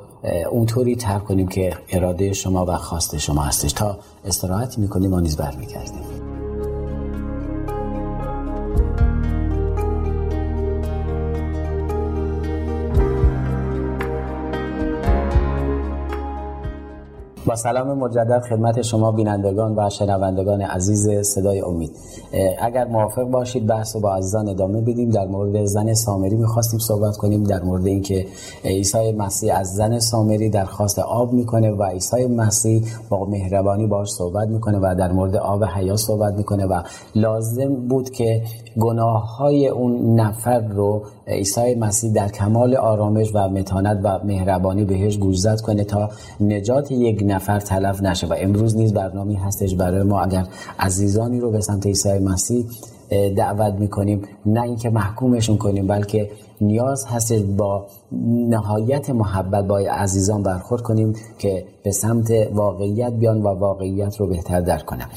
اونطوری 0.51 0.97
تر 0.97 1.19
کنیم 1.19 1.49
که 1.49 1.73
اراده 1.89 2.33
شما 2.33 2.65
و 2.69 2.77
خواست 2.77 3.19
شما 3.19 3.43
هستش. 3.43 3.73
تا 3.73 3.99
استراحت 4.25 4.79
می‌کنیم 4.79 5.13
و 5.13 5.21
نیز 5.21 5.37
برمیگردیم. 5.37 6.18
با 17.49 17.57
سلام 17.57 17.99
مجدد 17.99 18.43
خدمت 18.49 18.83
شما 18.83 19.13
بینندگان 19.13 19.75
و 19.79 19.91
شنوندگان 19.91 20.63
عزیز 20.63 21.09
صدای 21.09 21.61
امید. 21.61 21.91
اگر 22.63 22.85
موافق 22.85 23.23
باشید 23.23 23.67
بحث 23.67 23.97
رو 23.97 24.03
با 24.03 24.15
عزیزان 24.15 24.49
ادامه 24.49 24.81
بدیم. 24.81 25.11
در 25.11 25.27
مورد 25.27 25.65
زن 25.65 25.95
سامری 25.95 26.37
می‌خواستیم 26.37 26.79
صحبت 26.79 27.17
کنیم. 27.17 27.45
در 27.45 27.63
مورد 27.63 27.87
اینکه 27.87 28.27
عیسی 28.65 29.13
مسیح 29.13 29.59
از 29.59 29.75
زن 29.75 29.99
سامری 29.99 30.51
درخواست 30.51 30.99
آب 30.99 31.33
می‌کنه 31.33 31.71
و 31.71 31.83
عیسی 31.83 32.27
مسیح 32.27 32.87
با 33.09 33.25
مهربانی 33.25 33.87
باش 33.87 34.09
صحبت 34.11 34.49
می‌کنه 34.49 34.79
و 34.79 34.95
در 34.99 35.13
مورد 35.13 35.37
آب 35.37 35.65
حیا 35.65 35.97
صحبت 35.97 36.35
می‌کنه 36.35 36.67
و 36.67 36.83
لازم 37.15 37.75
بود 37.75 38.11
که 38.11 38.43
گناه 38.81 39.37
های 39.37 39.69
اون 39.69 40.21
نفر 40.21 40.61
رو 40.61 41.03
عیسی 41.27 41.75
مسیح 41.75 42.13
در 42.13 42.29
کمال 42.29 42.77
آرامش 42.77 43.31
و 43.35 43.49
متانت 43.49 44.01
و 44.03 44.21
مهربانی 44.25 44.85
بهش 44.85 45.17
گوشزد 45.17 45.61
کنه 45.61 45.85
تا 45.85 46.11
نجات 46.41 46.93
یک 46.93 47.23
نفر 47.27 47.61
تلف 47.61 48.03
نشه. 48.03 48.27
و 48.27 48.35
امروز 48.39 48.77
نیز 48.77 48.95
برنامه 48.95 49.39
هستش 49.39 49.75
برای 49.75 50.03
ما. 50.03 50.21
اگر 50.21 50.47
عزیزانی 50.79 51.41
رو 51.41 51.51
به 51.51 51.61
سمت 51.61 51.87
عیسی 51.87 52.19
مسیح 52.19 52.67
دعوت 53.37 53.75
می‌کنیم 53.75 54.23
نه 54.47 54.63
اینکه 54.63 54.91
محکومشون 54.91 55.57
کنیم 55.57 55.87
بلکه 55.87 56.31
نیاز 56.61 57.05
هست 57.07 57.33
با 57.33 57.87
نهایت 58.49 59.11
محبت 59.11 59.65
با 59.65 59.79
عزیزان 59.79 60.43
برخورد 60.43 60.83
کنیم 60.83 61.15
که 61.39 61.65
به 61.83 61.93
سمت 61.93 62.31
واقعیت 62.53 63.13
بیان 63.13 63.43
و 63.43 63.49
واقعیت 63.49 64.17
رو 64.17 64.27
بهتر 64.27 64.61
درک 64.61 64.87
کنم 64.87 65.09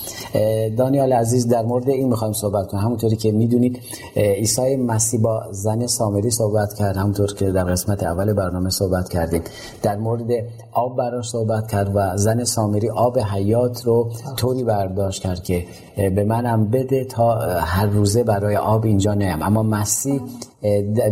دانیال 0.77 1.13
عزیز 1.13 1.47
در 1.47 1.65
مورد 1.65 1.89
این 1.89 2.09
می‌خوایم 2.09 2.33
صحبت 2.33 2.67
کنیم. 2.67 2.83
همونطوری 2.83 3.15
که 3.15 3.31
می‌دونید 3.31 3.79
عیسی 4.15 4.75
مسیح 4.75 5.21
با 5.21 5.43
زن 5.51 5.87
سامری 5.87 6.29
صحبت 6.29 6.73
کرد. 6.73 6.97
همونطور 6.97 7.33
که 7.33 7.51
در 7.51 7.63
قسمت 7.63 8.03
اول 8.03 8.33
برنامه 8.33 8.69
صحبت 8.69 9.09
کردیم. 9.09 9.41
در 9.83 9.97
مورد 9.97 10.29
آب 10.71 10.97
براش 10.97 11.29
صحبت 11.29 11.71
کرد 11.71 11.91
و 11.95 12.17
زن 12.17 12.43
سامری 12.43 12.89
آب 12.89 13.19
حیات 13.19 13.85
رو 13.85 14.09
طوری 14.37 14.63
برداشت 14.63 15.21
کرد 15.21 15.43
که 15.43 15.65
به 15.95 16.23
منم 16.23 16.67
بده 16.67 17.05
تا 17.05 17.35
هر 17.59 17.85
روزه 17.85 18.23
برای 18.23 18.55
آب 18.57 18.85
اینجا 18.85 19.13
نیم 19.13 19.41
اما 19.41 19.63
مسیح 19.63 20.21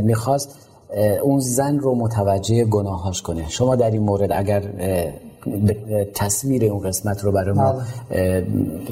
می‌خواست 0.03 0.55
اون 1.23 1.39
زن 1.39 1.79
رو 1.79 1.95
متوجه 1.95 2.65
گناهاش 2.65 3.21
کنه. 3.21 3.49
شما 3.49 3.75
در 3.75 3.91
این 3.91 4.01
مورد 4.01 4.31
اگر 4.31 4.63
تصویر 6.15 6.71
اون 6.71 6.79
قسمت 6.79 7.23
رو 7.23 7.31
برای 7.31 7.55
ما 7.55 7.73
بله. 8.09 8.41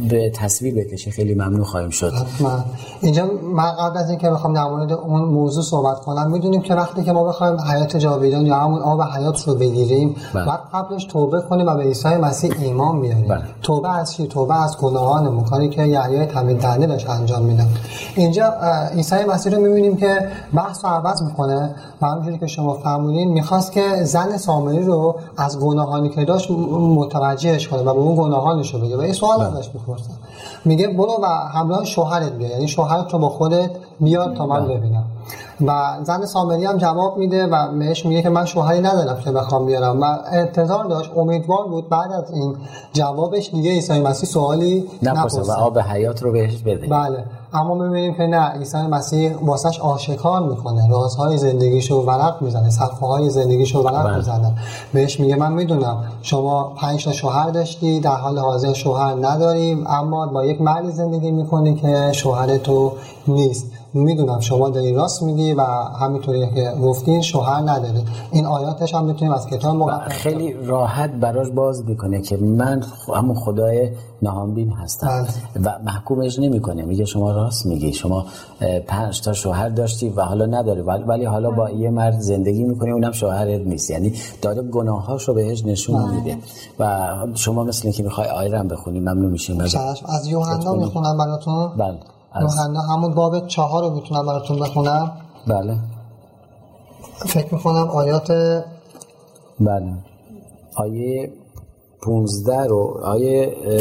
به 0.10 0.30
تصویر 0.30 0.76
بکشه 0.76 1.12
خیلی 1.12 1.34
ممنون 1.34 1.64
خواهیم 1.64 1.90
شد 1.90 2.14
حتما. 2.14 2.60
اینجا 3.02 3.26
من 3.56 3.72
قبل 3.72 3.98
از 3.98 4.10
اینکه 4.10 4.30
بخوام 4.30 4.54
در 4.54 4.64
مورد 4.64 4.92
اون 4.92 5.22
موضوع 5.22 5.64
صحبت 5.64 6.00
کنم 6.00 6.32
می‌دونیم 6.32 6.62
که 6.62 6.74
وقتی 6.76 7.04
که 7.04 7.12
ما 7.12 7.24
بخوایم 7.24 7.62
حیات 7.62 7.98
جاویدان 7.98 8.46
یا 8.46 8.56
همون 8.56 8.82
آب 8.82 9.02
حیات 9.02 9.48
رو 9.48 9.56
بگیریم 9.56 10.16
بله. 10.34 10.46
بعد 10.46 10.60
قبلش 10.74 11.06
توبه 11.06 11.42
کنیم 11.42 11.68
و 11.68 11.76
به 11.76 11.84
عیسی 11.84 12.16
مسیح 12.16 12.54
ایمان 12.62 13.02
بیاریم 13.02 13.28
بله. 13.28 13.42
توبه 13.62 13.98
از 13.98 14.14
چی 14.14 14.28
توبه 14.28 14.64
از 14.64 14.78
گناهان 14.78 15.44
کاری 15.44 15.70
که 15.70 15.82
یحیای 15.82 16.26
تمید 16.26 16.58
دهنده 16.58 16.86
داشت 16.86 17.10
انجام 17.10 17.44
میدن 17.44 17.68
اینجا 18.16 18.54
عیسی 18.96 19.16
مسیح 19.30 19.56
رو 19.56 19.62
می‌بینیم 19.62 19.98
که 19.98 20.28
بحث 20.54 20.86
رو 20.86 20.92
عوض 20.92 21.22
می‌کنه 21.22 21.76
و 22.02 22.06
همونجوری 22.06 22.38
که 22.38 22.48
شما 22.48 22.74
فرمودین 22.74 23.32
می‌خواست 23.32 23.72
که 23.72 24.04
زن 24.04 24.38
سامری 24.38 24.84
رو 24.84 25.16
از 25.38 25.60
گناهانی 25.60 26.10
که 26.10 26.26
داشت 26.26 26.47
خودش 26.48 26.70
متوجهش 26.98 27.68
کنه 27.68 27.80
و 27.80 27.94
به 27.94 28.00
اون 28.00 28.16
گناهانش 28.16 28.74
رو 28.74 28.80
بگه 28.80 28.98
و 28.98 29.00
این 29.00 29.14
سوال 29.14 29.38
بله. 29.38 29.48
ازش 29.48 29.70
می‌پرسن 29.74 30.14
میگه 30.66 30.88
برو 30.88 31.20
و 31.24 31.26
همراه 31.26 31.86
شوهرت 31.86 32.32
بیا 32.32 32.48
یعنی 32.48 32.68
شوهرت 32.68 33.14
رو 33.14 33.20
با 33.20 33.30
خودت 33.30 33.72
بیار 34.00 34.36
تا 34.36 34.46
من 34.46 34.66
بله. 34.66 34.78
ببینم 34.78 35.06
و 35.66 35.98
زن 36.04 36.26
سامری 36.26 36.66
هم 36.66 36.78
جواب 36.78 37.18
میده 37.18 37.46
و 37.46 37.78
بهش 37.80 38.06
میگه 38.06 38.22
که 38.22 38.30
من 38.30 38.46
شوهری 38.46 38.80
ندارم 38.80 39.20
که 39.20 39.32
بخوام 39.32 39.66
بیارم. 39.66 40.02
و 40.02 40.06
انتظار 40.32 40.86
داشت 40.86 41.12
امیدوار 41.18 41.68
بود 41.68 41.90
بعد 41.90 42.12
از 42.12 42.32
این 42.32 42.56
جوابش 42.94 43.50
دیگه 43.50 43.72
عیسی 43.72 44.00
مسیح 44.00 44.30
سوالی 44.30 44.86
نپرسه 45.04 45.42
و 45.42 45.52
آب 45.52 45.80
حیات 45.80 46.24
رو 46.24 46.32
بهش 46.32 46.58
بده. 46.58 46.88
بله. 46.88 47.24
اما 47.54 47.74
می‌بینیم 47.74 48.14
که 48.14 48.24
نه 48.24 48.50
عیسی 48.50 48.78
مسیح 48.78 49.36
واسش 49.36 49.80
آشکار 49.80 50.42
می‌کنه. 50.50 50.90
رازهای 50.90 51.38
زندگیشو 51.38 51.96
ورق 51.96 52.42
می‌زنه 52.42 52.70
صفحه 52.70 53.08
های 53.08 53.30
زندگیشو 53.30 53.80
ورق 53.80 54.04
بله. 54.04 54.16
می‌زنه. 54.16 54.54
بهش 54.94 55.20
میگه 55.20 55.36
من 55.36 55.54
می‌دونم 55.54 56.04
شما 56.22 56.64
پنج 56.64 57.06
تا 57.06 57.12
شوهر 57.12 57.50
داشتی 57.50 58.00
در 58.00 58.16
حال 58.16 58.40
حاضر 58.40 58.74
شوهر 58.74 59.16
نداریم 59.22 59.88
اما 59.88 60.28
با 60.28 60.46
یک 60.46 60.62
مردی 60.62 60.92
زندگی 60.92 61.32
می‌کنی 61.32 61.76
که 61.76 62.12
شوهر 62.12 62.58
تو 62.58 62.92
نیست. 63.28 63.66
می‌دونم 63.94 64.40
شما 64.40 64.70
داری 64.70 64.94
راست 64.94 65.24
میگی 65.24 65.47
و 65.54 65.62
همینطوری 66.02 66.54
که 66.56 66.74
گفتین 66.82 67.22
شوهر 67.22 67.62
نداری 67.62 68.06
این 68.32 68.46
آیاتش 68.46 68.96
هم 68.96 69.06
می‌تونیم 69.06 69.34
از 69.34 69.48
کتاب 69.48 69.76
مقدس 69.76 70.12
خیلی 70.12 70.54
راحت 70.54 71.12
براش 71.12 71.50
باز 71.50 71.86
می‌کنه 71.86 72.22
که 72.22 72.38
من 72.38 72.84
همون 73.16 73.36
خدای 73.36 73.90
نهانبین 74.22 74.72
هستم. 74.72 75.08
بله. 75.08 75.66
و 75.66 75.80
محکومش 75.84 76.40
نمی‌کنه. 76.40 76.86
میگه 76.86 77.06
شما 77.06 77.32
راست 77.32 77.66
میگی. 77.66 77.94
شما 77.94 78.26
پنج 78.88 79.22
تا 79.22 79.34
شوهر 79.34 79.70
داشتی 79.70 80.10
و 80.10 80.22
حالا 80.22 80.46
نداری. 80.46 80.82
ولی 80.82 81.26
حالا 81.26 81.52
با 81.52 81.70
یه 81.70 81.90
مرد 81.90 82.20
زندگی 82.20 82.64
می‌کنی 82.64 82.92
اونم 82.92 83.12
شوهرت 83.12 83.62
نیست. 83.62 83.90
یعنی 83.92 84.14
داره 84.42 84.62
گناهاشو 84.62 85.34
بهش 85.34 85.66
نشون 85.66 86.04
بله. 86.04 86.12
میده. 86.12 86.38
و 86.80 87.08
شما 87.36 87.64
مثل 87.64 87.82
اینکه 87.84 88.04
می‌خوای 88.04 88.28
آیرم 88.28 88.68
بخونی 88.68 89.00
ممنون 89.00 89.32
میشیم. 89.32 89.62
از 89.62 90.28
یوحنا. 90.28 90.74
می‌خونم 90.74 91.18
براتون. 91.18 91.70
بله. 91.78 91.98
یوحنا 92.42 92.82
همون 92.82 93.14
باب 93.14 93.48
چهار 93.48 93.84
رو 93.84 93.96
می‌تونم 93.96 94.26
براتون 94.26 94.60
بخونم. 94.60 95.12
بله 95.48 95.78
فکر 97.26 97.54
می‌کنم 97.54 97.90
آیات 97.90 98.32
بله 99.60 99.94
آیه 100.76 101.34
15 102.02 102.64
رو 102.64 103.00
آیه 103.04 103.58
اه، 103.66 103.72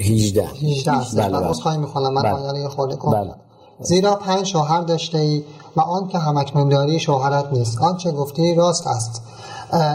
18 0.00 0.46
18 0.46 0.92
است 0.92 1.20
بله، 1.20 1.28
من 1.28 1.40
بله. 1.40 1.76
می‌کنم 1.76 2.12
من 2.12 2.22
بله. 2.22 2.32
آیه 2.32 2.68
خورده 2.68 2.96
بله. 2.96 3.34
زیرا 3.80 4.14
پنج 4.14 4.46
شوهر 4.46 4.80
داشته 4.80 5.18
ای 5.18 5.42
و 5.76 5.80
آن 5.80 6.08
که 6.08 6.18
همکنون 6.18 6.68
داری 6.68 6.98
شوهرت 6.98 7.44
نیست. 7.52 7.82
آنچه 7.82 8.12
گفتی 8.12 8.54
راست 8.54 8.86
است. 8.86 9.22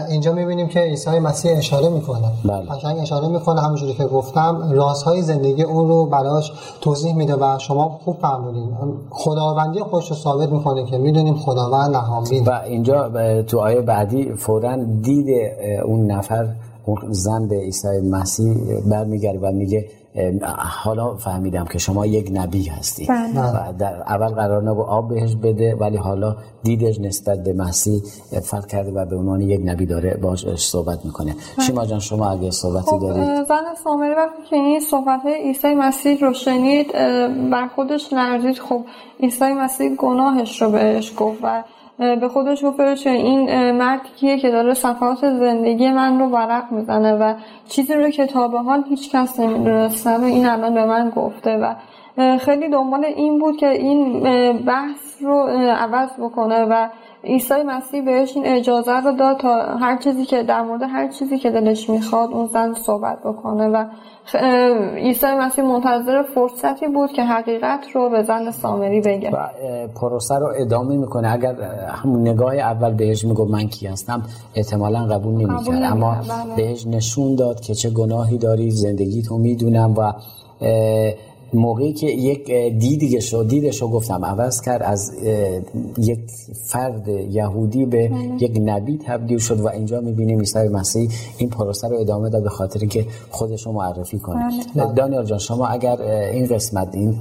اینجا 0.08 0.32
می‌بینیم 0.32 0.68
که 0.68 0.80
عیسی 0.80 1.18
مسیح 1.18 1.58
اشاره 1.58 1.88
می‌کنه. 1.88 2.32
بله. 2.44 2.66
قشنگ 2.66 2.98
اشاره 2.98 3.28
می‌کنه 3.28 3.60
همونجوری 3.60 3.94
که 3.94 4.04
گفتم. 4.04 4.70
رازهای 4.72 5.22
زندگی 5.22 5.62
اون 5.62 5.88
رو 5.88 6.06
براش 6.06 6.52
توضیح 6.80 7.14
میده 7.14 7.36
و 7.36 7.58
شما 7.58 8.00
خوب 8.04 8.16
فهمیدین. 8.16 8.76
خداوندی 9.10 9.80
خودش 9.80 10.10
رو 10.10 10.16
ثابت 10.16 10.48
می‌کنه 10.48 10.84
که 10.84 10.98
می‌دونیم 10.98 11.34
خداوند 11.34 11.96
نهانبین. 11.96 12.44
و 12.44 12.60
اینجا 12.66 13.10
تو 13.42 13.58
آیه 13.58 13.80
بعدی 13.80 14.32
فورا 14.34 14.76
دید 15.02 15.26
اون 15.84 16.10
نفر 16.10 16.48
اون 16.86 16.98
زن 17.10 17.48
به 17.48 17.56
عیسی 17.56 18.00
مسیح 18.10 18.80
برمیگرده 18.90 19.38
و 19.38 19.52
میگه 19.52 19.84
حالا 20.58 21.16
فهمیدم 21.16 21.64
که 21.64 21.78
شما 21.78 22.06
یک 22.06 22.30
نبی 22.32 22.68
هستی. 22.68 23.06
بله. 23.06 23.40
و 23.40 23.72
در 23.78 24.02
اول 24.02 24.28
قرار 24.28 24.62
نبود 24.62 24.86
آب 24.86 25.08
بهش 25.08 25.34
بده 25.34 25.74
ولی 25.74 25.96
حالا 25.96 26.36
دیدش 26.62 27.00
نسبت 27.00 27.42
به 27.44 27.52
مسیح 27.52 28.02
فرق 28.42 28.66
کرده 28.66 28.92
و 28.92 29.04
به 29.04 29.16
عنوان 29.16 29.40
یک 29.40 29.60
نبی 29.64 29.86
داره 29.86 30.18
باش 30.22 30.54
صحبت 30.56 31.04
می‌کنه. 31.04 31.34
شیما 31.66 31.86
جان 31.86 32.00
شما 32.00 32.30
اگه 32.30 32.50
صحبتی 32.50 32.90
خب 32.90 33.00
دارید؟ 33.00 33.24
زن 33.24 33.74
سامری 33.84 34.14
وقتی 34.14 34.42
که 34.50 34.56
این 34.56 34.80
صحبت 34.80 35.20
عیسی 35.44 35.74
مسیح 35.74 36.20
رو 36.20 36.32
شنید 36.32 36.92
بر 37.50 37.68
خودش 37.74 38.12
لرزید. 38.12 38.58
خب 38.58 38.84
عیسی 39.20 39.52
مسیح 39.52 39.94
گناهش 39.96 40.62
رو 40.62 40.70
بهش 40.70 41.12
گفت 41.16 41.38
و 41.42 41.62
به 41.98 42.28
خودش 42.28 42.64
گفت 42.64 43.06
این 43.06 43.70
مرد 43.70 44.00
کیه 44.16 44.38
که 44.38 44.50
داره 44.50 44.74
صفحات 44.74 45.18
زندگی 45.20 45.90
من 45.90 46.18
رو 46.18 46.26
ورق 46.26 46.72
می‌زنه 46.72 47.12
و 47.14 47.34
چیزی 47.68 47.94
رو 47.94 48.10
که 48.10 48.26
تا 48.26 48.48
به 48.48 48.58
حال 48.58 48.84
هیچ 48.88 49.12
کس 49.12 49.40
نمی‌دونسته 49.40 50.10
و 50.10 50.24
این 50.24 50.46
الان 50.46 50.74
به 50.74 50.84
من 50.84 51.10
گفته 51.10 51.56
و 51.56 51.74
خیلی 52.38 52.68
دنبال 52.68 53.04
این 53.04 53.38
بود 53.38 53.56
که 53.56 53.68
این 53.68 54.22
بحث 54.52 55.22
رو 55.22 55.38
عوض 55.78 56.08
بکنه 56.18 56.64
و 56.64 56.88
عیسی 57.26 57.62
مسیح 57.66 58.04
بهش 58.04 58.36
این 58.36 58.46
اجازه 58.46 58.92
رو 58.92 59.12
داد 59.12 59.36
تا 59.36 59.76
هر 59.80 59.96
چیزی 59.96 60.24
که 60.24 60.42
در 60.42 60.62
مورد 60.62 60.82
هر 60.82 61.08
چیزی 61.08 61.38
که 61.38 61.50
دلش 61.50 61.90
می‌خواد 61.90 62.32
اون 62.32 62.46
زن 62.46 62.74
صحبت 62.74 63.18
بکنه 63.24 63.68
و 63.68 63.84
عیسی 64.96 65.26
مسیح 65.26 65.64
منتظر 65.64 66.22
فرصتی 66.22 66.88
بود 66.88 67.12
که 67.12 67.22
حقیقت 67.22 67.80
رو 67.94 68.10
به 68.10 68.22
زن 68.22 68.50
سامری 68.50 69.00
بگه. 69.00 69.30
و 69.30 69.46
پروسه 69.94 70.34
رو 70.34 70.52
ادامه 70.56 70.96
می‌کنه. 70.96 71.32
اگر 71.32 71.54
همون 71.88 72.28
نگاه 72.28 72.54
اول 72.54 72.94
بهش 72.94 73.24
می‌گفت 73.24 73.50
من 73.50 73.68
کی 73.68 73.86
هستم 73.86 74.22
احتمالا 74.54 75.06
قبول 75.06 75.34
نمی‌کرد. 75.34 75.82
اما 75.82 76.10
بله. 76.10 76.56
بهش 76.56 76.86
نشون 76.86 77.34
داد 77.34 77.60
که 77.60 77.74
چه 77.74 77.90
گناهی 77.90 78.38
داری 78.38 78.70
زندگی 78.70 79.22
تو 79.22 79.38
می‌دونم 79.38 79.94
و 79.96 80.12
موقعی 81.54 81.92
که 81.92 82.06
یک 82.06 82.46
اه، 82.48 82.70
دیدیش 82.70 83.34
رو 83.34 83.44
دیدش 83.44 83.82
رو 83.82 83.88
گفتم 83.88 84.24
عوض 84.24 84.60
کرد 84.60 84.82
از 84.82 85.12
یک 85.98 86.20
فرد 86.64 87.08
یهودی 87.08 87.84
به 87.84 88.10
یک 88.40 88.60
نبی 88.64 88.98
تبدیل 89.06 89.38
شد 89.38 89.60
و 89.60 89.68
اینجا 89.68 90.00
می‌بینیم 90.00 90.38
عیسی 90.38 90.68
مسیح 90.68 91.10
این 91.38 91.50
پروسه 91.50 91.88
رو 91.88 91.96
ادامه 91.96 92.30
داد 92.30 92.42
به 92.42 92.48
خاطر 92.48 92.86
که 92.86 93.06
خودش 93.30 93.66
رو 93.66 93.72
معرفی 93.72 94.18
کنه. 94.18 94.50
دانیال 94.96 95.24
جان 95.24 95.38
شما 95.38 95.66
اگر 95.66 96.02
این 96.02 96.46
قسمت 96.46 96.94
این 96.94 97.14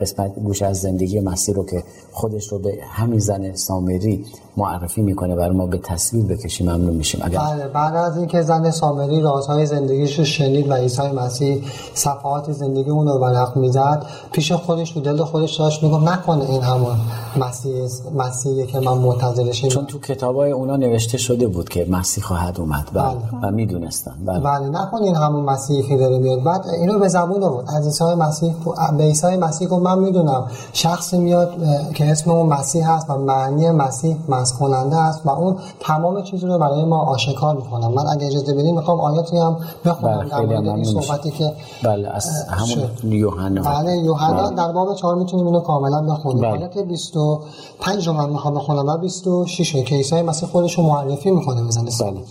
قسمت 0.00 0.34
گوش 0.34 0.62
از 0.62 0.76
زندگی 0.80 1.20
مسیح 1.20 1.54
رو 1.54 1.66
که 1.66 1.82
خودش 2.12 2.48
رو 2.48 2.58
به 2.58 2.78
همین 2.90 3.18
زن 3.18 3.54
سامری 3.54 4.24
معرفی 4.56 5.02
می‌کنه 5.02 5.36
برای 5.36 5.56
ما 5.56 5.66
به 5.66 5.78
تصویر 5.78 6.24
بکشیم 6.24 6.70
ممنون 6.70 6.94
میشیم. 6.94 7.20
اگر 7.24 7.38
بله 7.38 7.68
بعد 7.68 7.96
از 7.96 8.16
اینکه 8.16 8.42
زن 8.42 8.70
سامری 8.70 9.20
رازهای 9.20 9.66
زندگیش 9.66 10.18
رو 10.18 10.24
شنید 10.24 10.70
و 10.70 10.74
عیسی 10.74 11.02
مسیح 11.02 11.62
صفحات 11.94 12.52
زندگی 12.52 12.90
اون 12.90 13.08
رو 13.08 13.18
می‌زد 13.56 14.06
پیش 14.32 14.52
خودش 14.52 14.90
تو 14.90 15.00
دل 15.00 15.24
خودش 15.24 15.54
داشت 15.54 15.82
می‌گفت 15.82 16.08
نکنه 16.08 16.50
این 16.50 16.62
همون 16.62 16.96
مسیح 17.36 17.88
مسیحیه 18.14 18.66
که 18.66 18.80
من 18.80 18.98
منتظرشم 18.98 19.68
چون 19.68 19.86
تو 19.86 19.98
کتابای 19.98 20.50
اونا 20.50 20.76
نوشته 20.76 21.18
شده 21.18 21.46
بود 21.46 21.68
که 21.68 21.86
مسیح 21.90 22.24
خواهد 22.24 22.60
اومد. 22.60 22.88
بله. 22.92 23.16
و 23.42 23.50
می‌دونستن. 23.50 24.14
بله. 24.26 24.38
بله 24.38 24.68
نکن 24.68 25.02
این 25.02 25.16
همون 25.16 25.44
مسیحی 25.44 25.82
که 25.82 25.96
داره 25.96 26.18
میاد. 26.18 26.42
بعد 26.42 26.66
اینو 26.66 26.98
به 26.98 27.08
زبون 27.08 27.42
آورد. 27.42 27.70
از 27.76 27.86
عیسی 27.86 28.04
مسیح 28.04 28.54
به 28.98 29.04
عیسی 29.04 29.36
مسیح 29.36 29.68
گفت 29.68 29.82
من 29.82 29.98
می‌دونم 29.98 30.46
شخصی 30.72 31.18
میاد 31.18 31.52
که 31.94 32.10
اسم 32.10 32.30
اون 32.30 32.46
مسیح 32.48 32.90
هست 32.90 33.10
و 33.10 33.18
معنی 33.18 33.70
مسیح 33.70 34.16
مس 34.28 34.58
کننده 34.58 34.96
است 34.96 35.26
و 35.26 35.30
اون 35.30 35.56
تمام 35.80 36.22
چیز 36.22 36.44
رو 36.44 36.58
برای 36.58 36.84
ما 36.84 36.98
آشکار 36.98 37.56
می‌کنم 37.56 37.92
من 37.92 38.06
اگه 38.06 38.26
اجازه 38.26 38.54
بدین 38.54 38.74
می‌خوام 38.74 39.00
آیاتی 39.00 39.38
هم 39.38 39.56
بخونم 39.84 40.18
بله، 40.18 40.28
در 40.28 40.60
مورد 40.60 40.68
این 40.68 40.84
صحبتی 40.84 41.30
که 41.30 41.52
بله 41.82 42.08
از 42.08 42.26
همون. 42.48 42.90
یوحنا 43.54 43.82
بله 43.82 43.96
یوحنا 43.96 44.46
بله. 44.46 44.56
در 44.56 44.72
باب 44.72 44.94
4 44.94 45.14
می‌تونیم 45.14 45.46
اینو 45.46 45.60
کاملا 45.60 46.02
بخونیم 46.02 46.42
بله. 46.42 46.50
آیات 46.50 46.78
25 46.78 48.06
رو 48.06 48.12
من 48.12 48.30
می‌خوام 48.30 48.54
بخونم 48.54 48.86
و 48.86 48.96
26 48.96 49.74
رو 49.74 49.82
که 49.82 49.94
عیسی 49.94 50.22
مسیح 50.22 50.48
خودش 50.48 50.78
رو 50.78 50.84
معرفی 50.84 51.30
می‌کنه 51.30 51.64
به 51.64 51.70
زن 51.70 51.84
بله. 51.84 52.22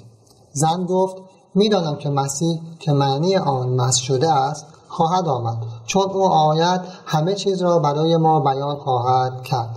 زن 0.54 0.86
گفت 0.86 1.16
می‌دانم 1.56 1.96
که 1.96 2.10
مسیح 2.10 2.62
که 2.80 2.92
معنی 2.92 3.36
آن 3.36 3.70
مس 3.70 3.96
شده 3.96 4.32
است 4.32 4.66
خواهد 4.88 5.28
آمد 5.28 5.58
چون 5.86 6.04
او 6.04 6.24
آید 6.24 6.82
همه 7.06 7.34
چیز 7.34 7.62
را 7.62 7.80
برای 7.80 8.18
ما 8.18 8.40
بیان 8.40 8.76
خواهد 8.76 9.44
کرد 9.44 9.70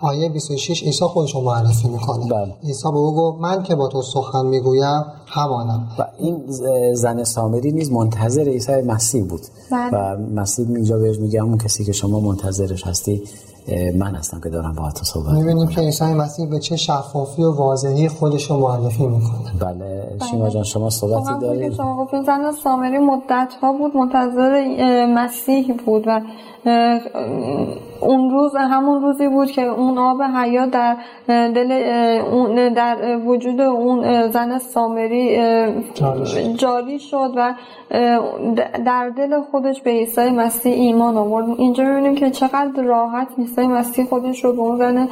آیه 0.00 0.28
26 0.28 0.82
عیسی 0.82 1.04
خودش 1.04 1.34
رو 1.34 1.40
معرفی 1.40 1.88
می‌کنه. 1.88 2.28
بله. 2.28 2.54
عیسی 2.64 2.90
به 2.90 2.98
او 2.98 3.14
گفت 3.14 3.40
من 3.40 3.62
که 3.62 3.74
با 3.74 3.88
تو 3.88 4.02
سخن 4.02 4.46
می‌گویم 4.46 5.04
همانم 5.26 5.88
و 5.98 6.06
این 6.18 6.44
زن 6.94 7.24
سامری 7.24 7.72
نیز 7.72 7.92
منتظر 7.92 8.42
عیسی 8.42 8.72
مسیح 8.72 9.24
بود. 9.24 9.40
بله. 9.72 9.90
و 9.92 10.16
مسیح 10.34 10.66
اینجا 10.68 10.98
بهش 10.98 11.18
میگه 11.18 11.40
همون 11.40 11.58
کسی 11.58 11.84
که 11.84 11.92
شما 11.92 12.20
منتظرش 12.20 12.86
هستی 12.86 13.22
من 13.98 14.14
هستم 14.14 14.40
که 14.40 14.48
دارم 14.48 14.74
با 14.74 14.90
تو 14.90 15.04
صحبت 15.04 15.32
می‌بینیم 15.32 15.68
که 15.68 15.80
عیسی 15.80 16.04
مسیح 16.04 16.46
به 16.46 16.58
چه 16.58 16.76
شفافی 16.76 17.42
و 17.42 17.52
واضحی 17.52 18.08
خودش 18.08 18.50
رو 18.50 18.56
معرفی 18.56 19.06
می‌کنه. 19.06 19.52
بله 19.60 20.16
شیما 20.30 20.48
جان 20.48 20.62
شما 20.62 20.90
خب 20.90 20.96
صحبتی 20.96 21.34
که 21.34 21.40
دارید؟ 21.40 21.72
شما 21.72 22.04
گفتین 22.04 22.22
زن 22.22 22.52
سامری 22.64 22.98
مدت 22.98 23.52
ها 23.62 23.72
بود 23.72 23.96
منتظر 23.96 24.64
مسیح 25.14 25.74
بود 25.86 26.04
و 26.06 26.20
اون 28.00 28.30
روز 28.30 28.56
همون 28.56 29.02
روزی 29.02 29.28
بود 29.28 29.50
که 29.50 29.62
اون 29.62 29.98
آب 29.98 30.22
حیات 30.22 30.70
در 30.70 30.96
دل 31.26 31.72
اون 32.32 32.72
در 32.72 33.16
وجود 33.16 33.60
اون 33.60 34.30
زن 34.30 34.58
سامری 34.58 35.38
جاری 36.56 36.98
شد. 36.98 37.32
و 37.36 37.54
در 38.86 39.08
دل 39.16 39.40
خودش 39.40 39.82
به 39.82 39.90
عیسی 39.90 40.30
مسیح 40.30 40.72
ایمان 40.72 41.16
آورد 41.16 41.46
اینجا 41.58 41.84
می‌بینیم 41.84 42.14
که 42.14 42.30
چقدر 42.30 42.82
راحت 42.82 43.28
عیسی 43.38 43.66
مسیح 43.66 44.04
خودش 44.04 44.44
رو 44.44 44.52
به 44.52 44.60
اون 44.60 44.76
زن 44.78 45.08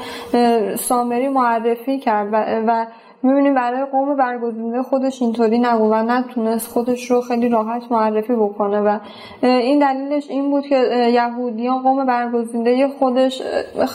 سامری 0.76 1.28
معرفی 1.28 1.98
کرد 1.98 2.28
و, 2.32 2.36
و 2.66 2.86
می‌بینیم 3.24 3.54
برای 3.54 3.84
قوم 3.84 4.16
برگزیده 4.16 4.82
خودش 4.82 5.22
اینطوری 5.22 5.58
نبود 5.58 5.90
و 5.90 6.02
نتونست 6.02 6.68
خودش 6.68 7.10
رو 7.10 7.20
خیلی 7.20 7.48
راحت 7.48 7.82
معرفی 7.90 8.34
بکنه 8.34 8.80
و 8.80 8.98
این 9.42 9.78
دلیلش 9.78 10.30
این 10.30 10.50
بود 10.50 10.66
که 10.66 10.76
یهودیان 11.12 11.82
قوم 11.82 12.06
برگزیده 12.06 12.88
خودش 12.88 13.42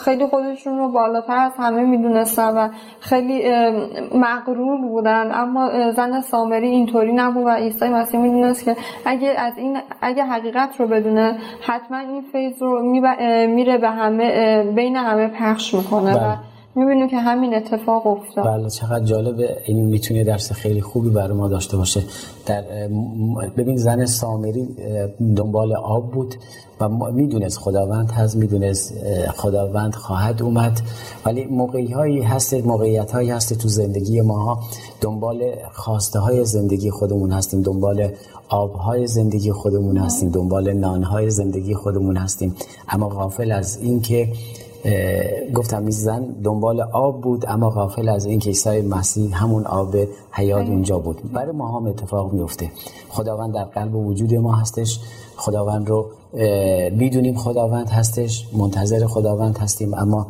خیلی 0.04 0.26
خودشون 0.26 0.78
رو 0.78 0.88
بالاتر 0.88 1.36
از 1.36 1.52
همه 1.58 1.82
می‌دونستن 1.82 2.56
و 2.56 2.68
خیلی 3.00 3.42
مغرور 4.14 4.80
بودن 4.80 5.30
اما 5.34 5.90
زن 5.90 6.20
سامری 6.20 6.68
اینطوری 6.68 7.12
نبود 7.12 7.46
و 7.46 7.50
عیسی 7.50 7.88
مسیح 7.88 8.20
می‌دونست 8.20 8.64
که 8.64 8.76
اگه 9.04 9.28
از 9.28 9.58
این 9.58 9.78
اگه 10.02 10.24
حقیقت 10.24 10.80
رو 10.80 10.86
بدونه 10.86 11.38
حتما 11.60 11.98
این 11.98 12.22
فیض 12.32 12.62
رو 12.62 12.82
میره 13.46 13.78
به 13.78 13.90
همه 13.90 14.62
بین 14.62 14.96
همه 14.96 15.28
پخش 15.28 15.74
می‌کنه 15.74 16.14
و 16.14 16.18
بله. 16.18 16.49
می‌بینیم 16.74 17.08
که 17.08 17.16
همین 17.16 17.54
اتفاق 17.54 18.06
افتاد. 18.06 18.44
بله 18.44 18.70
چقدر 18.70 19.04
جالبه 19.04 19.56
این 19.66 19.84
می‌تونه 19.86 20.24
درس 20.24 20.52
خیلی 20.52 20.80
خوبی 20.80 21.10
برای 21.10 21.36
ما 21.36 21.48
داشته 21.48 21.76
باشه. 21.76 22.02
در 22.46 22.62
ببین 23.56 23.76
زن 23.76 24.06
سامری 24.06 24.68
دنبال 25.36 25.76
آب 25.76 26.10
بود 26.10 26.34
و 26.80 26.88
می‌دونست 26.88 27.58
خداوند 27.58 28.10
هست 28.10 28.36
می‌دونست 28.36 28.94
خداوند 29.36 29.94
خواهد 29.94 30.42
اومد. 30.42 30.80
ولی 31.26 31.44
موقعی 31.44 31.92
هایی 31.92 32.22
هست 32.22 32.54
موقعیت 32.54 33.12
هایی 33.12 33.30
هست 33.30 33.54
تو 33.54 33.68
زندگی 33.68 34.20
ما 34.20 34.60
دنبال 35.00 35.42
خواسته 35.72 36.18
های 36.18 36.44
زندگی 36.44 36.90
خودمون 36.90 37.32
هستیم 37.32 37.62
دنبال 37.62 38.08
آب 38.48 38.74
های 38.74 39.06
زندگی 39.06 39.52
خودمون 39.52 39.96
هستیم 39.96 40.30
دنبال 40.30 40.72
نان 40.72 41.02
های 41.02 41.30
زندگی 41.30 41.74
خودمون 41.74 42.16
هستیم. 42.16 42.54
اما 42.88 43.08
غافل 43.08 43.52
از 43.52 43.76
این 43.76 44.00
که 44.00 44.28
گفتم 45.54 45.80
این 45.80 45.90
زن 45.90 46.24
دنبال 46.44 46.80
آب 46.80 47.20
بود 47.20 47.44
اما 47.48 47.70
غافل 47.70 48.08
از 48.08 48.26
این 48.26 48.38
که 48.38 48.50
عیسی 48.50 48.80
مسیح 48.80 49.42
همون 49.42 49.66
آب 49.66 49.96
حیات 50.32 50.68
اونجا 50.68 50.98
بود. 50.98 51.32
برای 51.32 51.52
ما 51.52 51.78
هم 51.78 51.86
اتفاق 51.86 52.32
میفته 52.32 52.70
خداوند 53.08 53.54
در 53.54 53.64
قلب 53.64 53.94
و 53.94 54.04
وجود 54.04 54.34
ما 54.34 54.52
هستش. 54.52 55.00
خداوند 55.36 55.88
رو 55.88 56.06
می‌دونیم 56.92 57.36
خداوند 57.36 57.88
هستش 57.88 58.46
منتظر 58.52 59.06
خداوند 59.06 59.58
هستیم 59.58 59.94
اما 59.94 60.26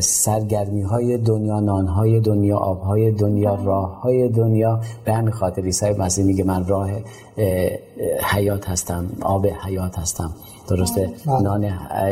سرگرمی 0.00 0.82
های 0.82 1.18
دنیا 1.18 1.60
نان 1.60 1.86
های 1.86 2.20
دنیا 2.20 2.56
آب 2.56 2.80
های 2.80 3.10
دنیا 3.10 3.58
راه 3.64 4.00
های 4.00 4.28
دنیا. 4.28 4.80
به 5.04 5.12
همین 5.12 5.30
خاطر 5.30 5.62
عیسی 5.62 5.90
مسیح 5.90 6.24
میگه 6.24 6.44
من 6.44 6.66
راه 6.66 6.90
حیات 8.22 8.68
هستم 8.68 9.06
آب 9.22 9.46
حیات 9.46 9.98
هستم. 9.98 10.30
درسته؟ 10.68 11.10
بله. 11.26 11.40
نان 11.42 11.62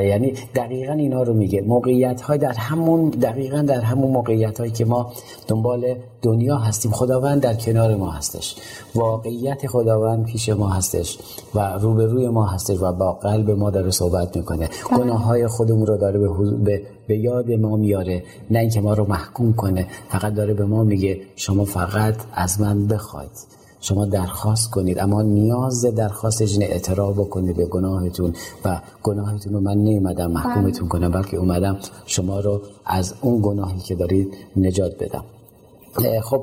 یعنی 0.04 0.33
دقیقا 0.54 0.92
اینا 0.92 1.22
رو 1.22 1.35
میگه. 1.35 1.61
موقعیت 1.61 2.20
های 2.20 2.38
در 2.38 2.52
همون 2.52 3.09
دقیقا 3.11 3.62
در 3.62 3.80
همون 3.80 4.11
موقعیت 4.11 4.59
هایی 4.59 4.72
که 4.72 4.85
ما 4.85 5.12
دنبال 5.48 5.94
دنیا 6.22 6.56
هستیم. 6.56 6.92
خداوند 6.92 7.42
در 7.42 7.54
کنار 7.54 7.96
ما 7.96 8.11
هستش. 8.11 8.56
واقعیت 8.94 9.66
خداوند 9.66 10.24
پیش 10.24 10.48
ما 10.48 10.68
هستش 10.68 11.18
و 11.54 11.78
روبروی 11.78 12.28
ما 12.28 12.46
هستش 12.46 12.83
و 12.83 12.92
با 12.92 13.12
قلب 13.12 13.50
ما 13.50 13.70
داره 13.70 13.90
صحبت 13.90 14.37
می‌کنه. 14.37 14.68
بله. 14.90 14.98
گناه 14.98 15.24
های 15.24 15.46
خودمون 15.46 15.87
رو 15.87 15.96
داره 15.96 16.18
به, 16.18 16.28
به 16.64 16.83
یاد 17.08 17.52
ما 17.52 17.76
میاره. 17.76 18.22
نه 18.50 18.58
اینکه 18.58 18.80
ما 18.80 18.94
رو 18.94 19.08
محکوم 19.08 19.52
کنه. 19.52 19.86
فقط 20.08 20.34
داره 20.34 20.54
به 20.54 20.64
ما 20.64 20.84
میگه 20.84 21.20
شما 21.36 21.64
فقط 21.64 22.14
از 22.34 22.60
من 22.60 22.86
بخواید. 22.86 23.30
شما 23.80 24.04
درخواست 24.04 24.70
کنید. 24.70 24.98
اما 24.98 25.22
نیاز 25.22 25.84
درخواستش 25.84 26.52
اینه 26.52 26.64
اعتراف 26.64 27.18
بکنید 27.18 27.56
به 27.56 27.66
گناهتون. 27.66 28.34
و 28.64 28.80
گناهتون 29.02 29.52
رو 29.52 29.60
من 29.60 29.76
نیومدم 29.76 30.30
محکومتون 30.30 30.88
بله. 30.88 31.00
کنم 31.00 31.10
بلکه 31.10 31.36
اومدم 31.36 31.78
شما 32.06 32.40
رو 32.40 32.60
از 32.86 33.14
اون 33.20 33.40
گناهی 33.42 33.80
که 33.80 33.94
دارید 33.94 34.34
نجات 34.56 35.04
بدم. 35.04 35.24
خب 36.22 36.42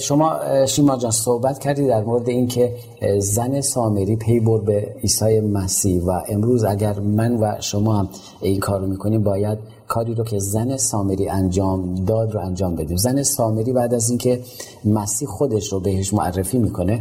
شما 0.00 0.40
شیما 0.66 0.96
جان 0.96 1.10
صحبت 1.10 1.58
کردی 1.58 1.86
در 1.86 2.04
مورد 2.04 2.28
اینکه 2.28 2.74
زن 3.18 3.60
سامری 3.60 4.16
پی 4.16 4.40
بر 4.40 4.58
به 4.58 4.94
عیسی 5.02 5.40
مسیح 5.40 6.02
و 6.02 6.20
امروز 6.28 6.64
اگر 6.64 7.00
من 7.00 7.34
و 7.34 7.54
شما 7.60 7.96
هم 7.96 8.08
این 8.40 8.60
کار 8.60 8.80
رو 8.80 8.86
می‌کنیم 8.86 9.22
باید 9.22 9.58
کاری 9.88 10.14
رو 10.14 10.24
که 10.24 10.38
زن 10.38 10.76
سامری 10.76 11.28
انجام 11.28 11.94
داد 11.94 12.32
رو 12.32 12.40
انجام 12.40 12.76
بدیم 12.76 12.96
زن 12.96 13.22
سامری 13.22 13.72
بعد 13.72 13.94
از 13.94 14.08
اینکه 14.08 14.40
مسیح 14.84 15.28
خودش 15.28 15.72
رو 15.72 15.80
بهش 15.80 16.14
معرفی 16.14 16.58
می‌کنه 16.58 17.00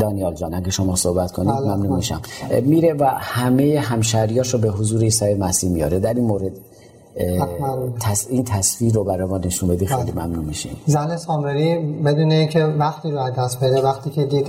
دانیال 0.00 0.34
جان 0.34 0.54
اگه 0.54 0.70
شما 0.70 0.96
صحبت 0.96 1.32
کنید 1.32 1.54
بله، 1.54 1.74
ممنون 1.74 1.96
میشم. 1.96 2.20
میره 2.62 2.94
و 2.94 3.04
همه 3.04 3.78
همشریاش 3.78 4.54
رو 4.54 4.60
به 4.60 4.68
حضور 4.68 5.02
عیسی 5.02 5.34
مسیح 5.34 5.70
میاره. 5.70 5.98
در 5.98 6.14
این 6.14 6.24
مورد 6.24 6.52
این 8.28 8.44
تصویر 8.44 8.94
رو 8.94 9.04
برای 9.04 9.26
ما 9.26 9.38
نشون 9.38 9.68
بدی 9.68 9.86
خیلی 9.86 10.12
بله. 10.12 10.26
ممنون 10.26 10.44
میشیم. 10.44 10.76
زن 10.86 11.16
سامری 11.16 11.78
بدون 11.78 12.46
که 12.46 12.64
وقتی 12.64 13.10
رو 13.10 13.30
دست 13.30 13.64
بده 13.64 13.82
وقتی 13.82 14.10
که 14.10 14.24
دید 14.24 14.48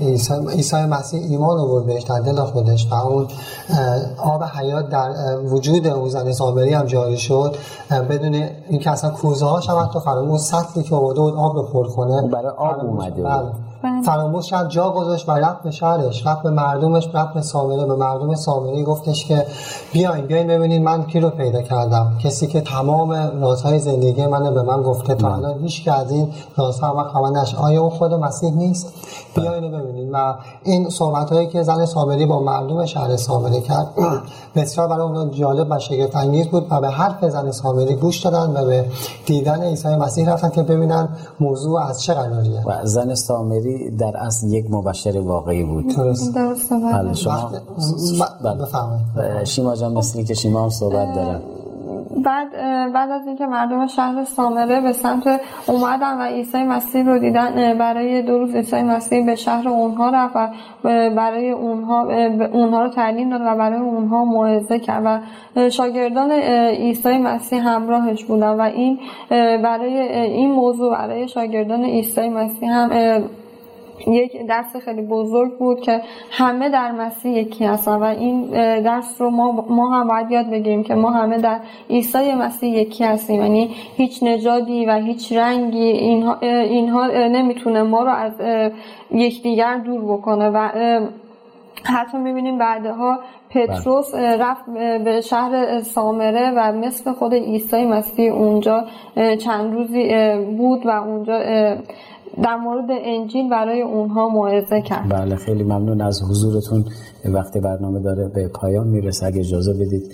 عیسی 0.50 0.76
مسیح 0.76 1.22
ایمان 1.30 1.60
آورد 1.60 1.86
بهش 1.86 2.04
در 2.04 2.20
دل 2.20 2.44
خودش 2.44 2.88
و 2.92 2.94
اون 2.94 3.28
آب 4.18 4.44
حیات 4.44 4.90
در 4.90 5.40
وجود 5.40 5.88
اون 5.88 6.10
زن 6.10 6.32
سامری 6.32 6.74
هم 6.74 6.86
جاری 6.86 7.18
شد 7.18 7.56
بدون 8.10 8.50
اینکه 8.70 8.92
اصلا 8.92 9.10
کوزه 9.10 9.46
هاش 9.46 9.70
هم 9.70 9.78
حتی 9.78 10.10
اون 10.10 10.38
سطلی 10.38 10.84
که 10.84 10.96
آورده 10.96 11.22
بود 11.22 11.34
آب 11.34 11.56
رو 11.56 11.64
پر 11.64 11.88
کنه. 11.88 12.22
برای 12.22 12.52
آب 12.58 12.86
اومده 12.86 13.24
فراموش 14.06 14.50
کرد 14.50 14.70
جا 14.70 14.90
گذاشت 14.90 15.30
و 15.30 15.32
رفت 15.32 15.64
به 15.64 15.72
شهرش 15.72 16.28
رفت 16.28 16.44
به 16.44 16.50
مردمش 16.50 17.10
رفت 17.14 17.34
به 17.34 17.42
سامره. 17.42 17.86
به 17.86 17.96
مردم 17.96 18.36
سامری 18.36 18.84
گفتش 18.84 19.26
که 19.26 19.46
بیاین 19.94 20.26
بیاین 20.26 20.48
ببینید 20.48 20.82
من 20.82 21.04
کی 21.04 21.20
رو 21.20 21.30
پیدا 21.30 21.62
کردم. 21.62 22.18
کسی 22.24 22.48
که 22.48 22.62
تمام 22.62 23.12
رازهای 23.42 23.80
زندگی 23.80 24.26
من 24.26 24.54
به 24.54 24.62
من 24.62 24.82
گفته 24.82 25.16
تا 25.16 25.36
الان 25.36 25.60
هیچ 25.60 25.84
که 25.84 25.94
از 25.94 26.12
این 26.12 26.28
رازها 26.58 26.94
من 26.94 27.04
خبر 27.04 27.30
نش 27.30 27.56
آیا 27.56 27.82
اون 27.82 27.90
خود 27.90 28.14
مسیح 28.14 28.54
نیست؟ 28.54 28.94
بیاین 29.36 29.72
ببینید 29.72 30.10
و 30.14 30.36
این 30.64 30.90
صحبت 30.90 31.34
هایی 31.34 31.48
که 31.48 31.64
زن 31.64 31.86
سامری 31.86 32.26
با 32.26 32.40
مردم 32.40 32.86
شهر 32.86 33.16
سامری 33.16 33.62
کرد 33.62 33.88
بسیار 34.56 34.88
برای 34.88 35.02
اون 35.02 35.32
جالب 35.32 35.68
و 35.70 35.80
شگفت 35.80 36.16
انگیز 36.16 36.48
بود 36.48 36.68
و 36.70 36.82
به 36.82 36.90
حرف 36.90 37.26
زن 37.26 37.52
سامری 37.52 37.96
گوش 37.96 38.20
دادن 38.20 38.62
و 38.62 38.66
به 38.66 38.86
دیدن 39.26 39.64
عیسی 39.64 39.88
مسیح 39.88 40.30
رفتن 40.30 40.50
که 40.50 40.64
ببینن 40.64 41.10
موضوع 41.40 41.82
از 41.82 42.04
چه 42.04 42.14
قراریه 42.14 42.64
و 42.66 42.86
زن 42.86 43.16
سامری 43.16 43.69
در 44.00 44.18
اصل 44.18 44.48
یک 44.48 44.66
مبشر 44.70 45.20
واقعی 45.20 45.64
بود. 45.64 45.96
درست. 45.96 46.34
بله 46.94 47.14
شما 47.14 47.52
بله. 48.44 49.46
شیما 49.46 49.76
جان 49.76 49.94
مثلی 49.94 50.24
که 50.24 50.34
شیما 50.34 50.64
هم 50.64 50.70
صحبت 50.70 51.16
دارن 51.16 51.42
بعد 52.26 52.52
بعد 52.94 53.12
از 53.12 53.28
اینکه 53.28 53.46
مردم 53.46 53.88
شهر 53.88 54.24
سامره 54.24 54.82
به 54.82 54.94
سمت 54.94 55.42
اومدن 55.68 56.18
و 56.18 56.22
عیسی 56.22 56.64
مسیح 56.64 57.06
رو 57.06 57.20
دیدن 57.20 57.78
برای 57.78 58.22
دو 58.22 58.38
روز 58.38 58.56
عیسی 58.56 58.82
مسیح 58.82 59.26
به 59.26 59.36
شهر 59.36 59.70
اونها 59.70 60.10
رفت 60.10 60.36
و 60.36 60.50
برای 61.10 61.52
اونها 61.52 62.04
اونها 62.54 62.84
رو 62.84 62.90
تعلیم 62.90 63.30
داد 63.30 63.42
و 63.42 63.56
برای 63.56 63.80
اونها 63.80 64.26
موعظه 64.26 64.80
کرد 64.80 65.04
و 65.56 65.70
شاگردان 65.70 66.32
عیسی 66.32 67.18
مسیح 67.18 67.68
همراهش 67.68 68.24
بودن 68.24 68.50
و 68.50 68.62
این 68.62 69.00
برای 69.64 69.98
این 70.24 70.52
موضوع 70.52 70.92
برای 70.92 71.28
شاگردان 71.28 71.84
عیسی 71.86 72.30
مسیح 72.30 72.72
هم 72.72 72.90
یک 74.08 74.48
درس 74.48 74.76
خیلی 74.76 75.02
بزرگ 75.02 75.58
بود 75.58 75.82
که 75.82 76.02
همه 76.32 76.70
در 76.70 76.92
مسیح 76.92 77.32
یکی 77.32 77.66
هستن 77.66 77.96
و 77.96 78.04
این 78.04 78.46
درس 78.82 79.22
رو 79.22 79.30
ما, 79.30 79.66
ما 79.70 79.90
هم 79.90 80.08
باید 80.08 80.32
یاد 80.32 80.50
بگیریم 80.50 80.84
که 80.84 80.96
ما 80.96 81.12
همه 81.12 81.38
در 81.38 81.60
عیسی 81.90 82.34
مسیح 82.34 82.74
یکی 82.74 83.04
هستیم 83.04 83.42
یعنی 83.42 83.70
هیچ 83.96 84.24
نژادی 84.24 84.86
و 84.86 84.96
هیچ 84.96 85.34
رنگی 85.34 85.84
اینها, 85.84 86.38
اینها 86.42 87.08
نمی‌تونه 87.08 87.84
ما 87.84 88.04
رو 88.04 88.10
از 88.10 88.34
یکدیگر 89.12 89.78
دور 89.78 90.02
بکنه 90.02 90.50
و 90.50 90.70
حتی 91.84 92.18
می‌بینیم 92.18 92.58
بعدها 92.58 93.20
پتروس 93.50 94.16
بله. 94.16 94.38
رفت 94.38 94.66
به 95.04 95.22
شهر 95.22 95.80
سامره 95.80 96.52
و 96.56 96.72
مثل 96.72 97.12
خود 97.12 97.34
عیسی 97.34 97.86
مسیح 97.86 98.34
اونجا 98.34 98.86
چند 99.40 99.74
روزی 99.74 100.10
بود 100.58 100.86
و 100.86 100.90
اونجا 100.90 101.40
در 102.44 102.56
مورد 102.56 102.86
انجیل 102.90 103.50
برای 103.50 103.82
اونها 103.82 104.28
موعظه 104.30 104.82
کرد. 104.82 105.10
بله 105.10 105.36
خیلی 105.36 105.64
ممنون 105.64 106.02
از 106.02 106.24
حضورتون. 106.24 106.86
وقتی 107.26 107.60
برنامه 107.60 108.00
داره 108.00 108.28
به 108.28 108.48
پایان 108.48 108.88
می‌رسه. 108.88 109.26
اگه 109.26 109.40
اجازه 109.40 109.74
بدید 109.74 110.12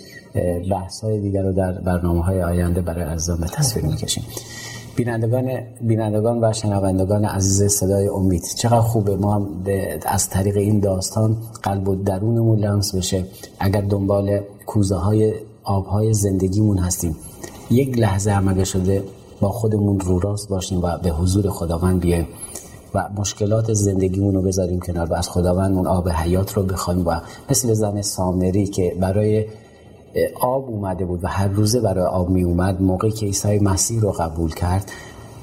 بحث 0.72 1.04
های 1.04 1.20
دیگر 1.20 1.42
رو 1.42 1.54
در 1.54 1.72
برنامه 1.72 2.24
های 2.24 2.44
آینده 2.44 2.82
برای 2.82 3.04
عزیزان 3.04 3.40
به 3.40 3.48
تصویر 3.48 3.86
می‌کشیم. 3.86 4.24
بینندگان 4.96 5.50
بینندگان 5.82 6.44
و 6.44 6.54
شنوندگان 6.54 7.26
عزیز 7.26 7.72
صدای 7.72 8.08
امید 8.08 8.44
چقدر 8.58 8.80
خوبه. 8.82 9.16
ما 9.16 9.34
هم 9.34 9.48
از 10.06 10.30
طریق 10.30 10.58
این 10.58 10.80
داستان 10.80 11.38
قلب 11.64 11.88
و 11.88 11.96
درونمون 11.96 12.60
لمس 12.60 12.96
بشه. 12.96 13.24
اگر 13.60 13.82
دنبال 13.82 14.40
کوزه 14.66 14.96
های 14.96 15.34
آب 15.64 15.86
های 15.86 16.14
زندگیمون 16.14 16.78
هستیم 16.78 17.16
یک 17.72 18.00
لحظه 18.00 18.32
هم 18.32 18.64
شده 18.64 19.04
با 19.42 19.50
خودمون 19.50 20.00
رو 20.00 20.20
راست 20.20 20.50
باشیم 20.50 20.82
و 20.82 20.98
به 20.98 21.10
حضور 21.10 21.50
خداوند 21.50 22.00
بیایم 22.00 22.28
و 22.94 23.10
مشکلات 23.18 23.74
زندگیمون 23.74 24.36
رو 24.36 24.42
بذاریم 24.42 24.80
کنار 24.80 25.08
و 25.08 25.14
از 25.14 25.30
خداوند 25.30 25.76
اون 25.76 25.88
آب 25.88 26.10
حیات 26.10 26.54
رو 26.54 26.64
بخوایم 26.64 27.08
و 27.08 27.22
مثل 27.50 27.74
زن 27.74 28.02
سامری 28.02 28.68
که 28.68 28.96
برای 29.00 29.46
آب 30.42 30.70
اومده 30.70 31.06
بود 31.06 31.24
و 31.24 31.28
هر 31.28 31.48
روزه 31.48 31.80
برای 31.80 32.06
آب 32.06 32.30
می 32.30 32.44
اومد 32.44 32.82
موقعی 32.82 33.12
که 33.12 33.26
عیسی 33.26 33.60
مسیح 33.60 34.02
رو 34.02 34.12
قبول 34.12 34.54
کرد 34.54 34.92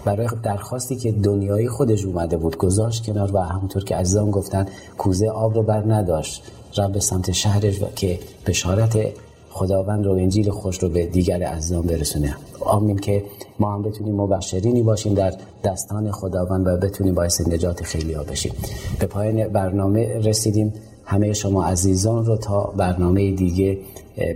برای 0.05 0.29
درخواستی 0.43 0.97
که 0.97 1.13
دنیایی 1.13 1.69
خودش 1.69 2.05
اومده 2.05 2.37
بود 2.37 2.57
گذاشت 2.57 3.07
کنار 3.07 3.37
و 3.37 3.39
همونطور 3.39 3.85
که 3.85 3.97
عزیزان 3.97 4.31
گفتن 4.31 4.67
کوزه 4.99 5.29
آب 5.29 5.55
رو 5.55 5.63
بر 5.63 5.93
نداشت. 5.95 6.43
رب 6.79 6.93
به 6.93 7.01
سمت 7.01 7.33
شهرش 7.33 7.81
که 7.97 8.19
بشارت 8.47 8.99
خداوند 9.53 10.07
رو 10.07 10.13
انجیل 10.13 10.51
خوش 10.51 10.79
رو 10.79 10.89
به 10.89 11.07
دیگر 11.07 11.43
عزیزان 11.43 11.83
برسونه. 11.83 12.37
آمین 12.61 12.99
که 12.99 13.25
ما 13.59 13.75
هم 13.75 13.83
بتونیم 13.83 14.15
مبشرینی 14.15 14.83
باشیم 14.83 15.15
در 15.15 15.35
دستان 15.65 16.11
خداوند 16.11 16.67
و 16.67 16.77
بتونیم 16.77 17.15
باعث 17.15 17.41
نجات 17.41 17.83
خیلی 17.83 18.13
ها 18.13 18.23
بشیم. 18.23 18.53
به 19.01 19.07
پایان 19.07 19.49
برنامه 19.49 20.19
رسیدیم. 20.19 20.73
همه 21.05 21.33
شما 21.33 21.65
عزیزان 21.65 22.25
رو 22.27 22.37
تا 22.37 22.73
برنامه 22.77 23.31
دیگه 23.31 23.79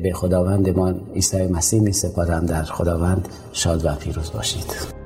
به 0.03 0.13
خداوندمان 0.13 1.01
عیسی 1.15 1.47
مسیح 1.47 1.81
می 1.81 1.93
سپارم. 1.93 2.47
در 2.47 2.63
خداوند 2.63 3.29
شاد 3.53 3.85
و 3.85 3.95
پیروز 3.95 4.33
باشید. 4.33 5.06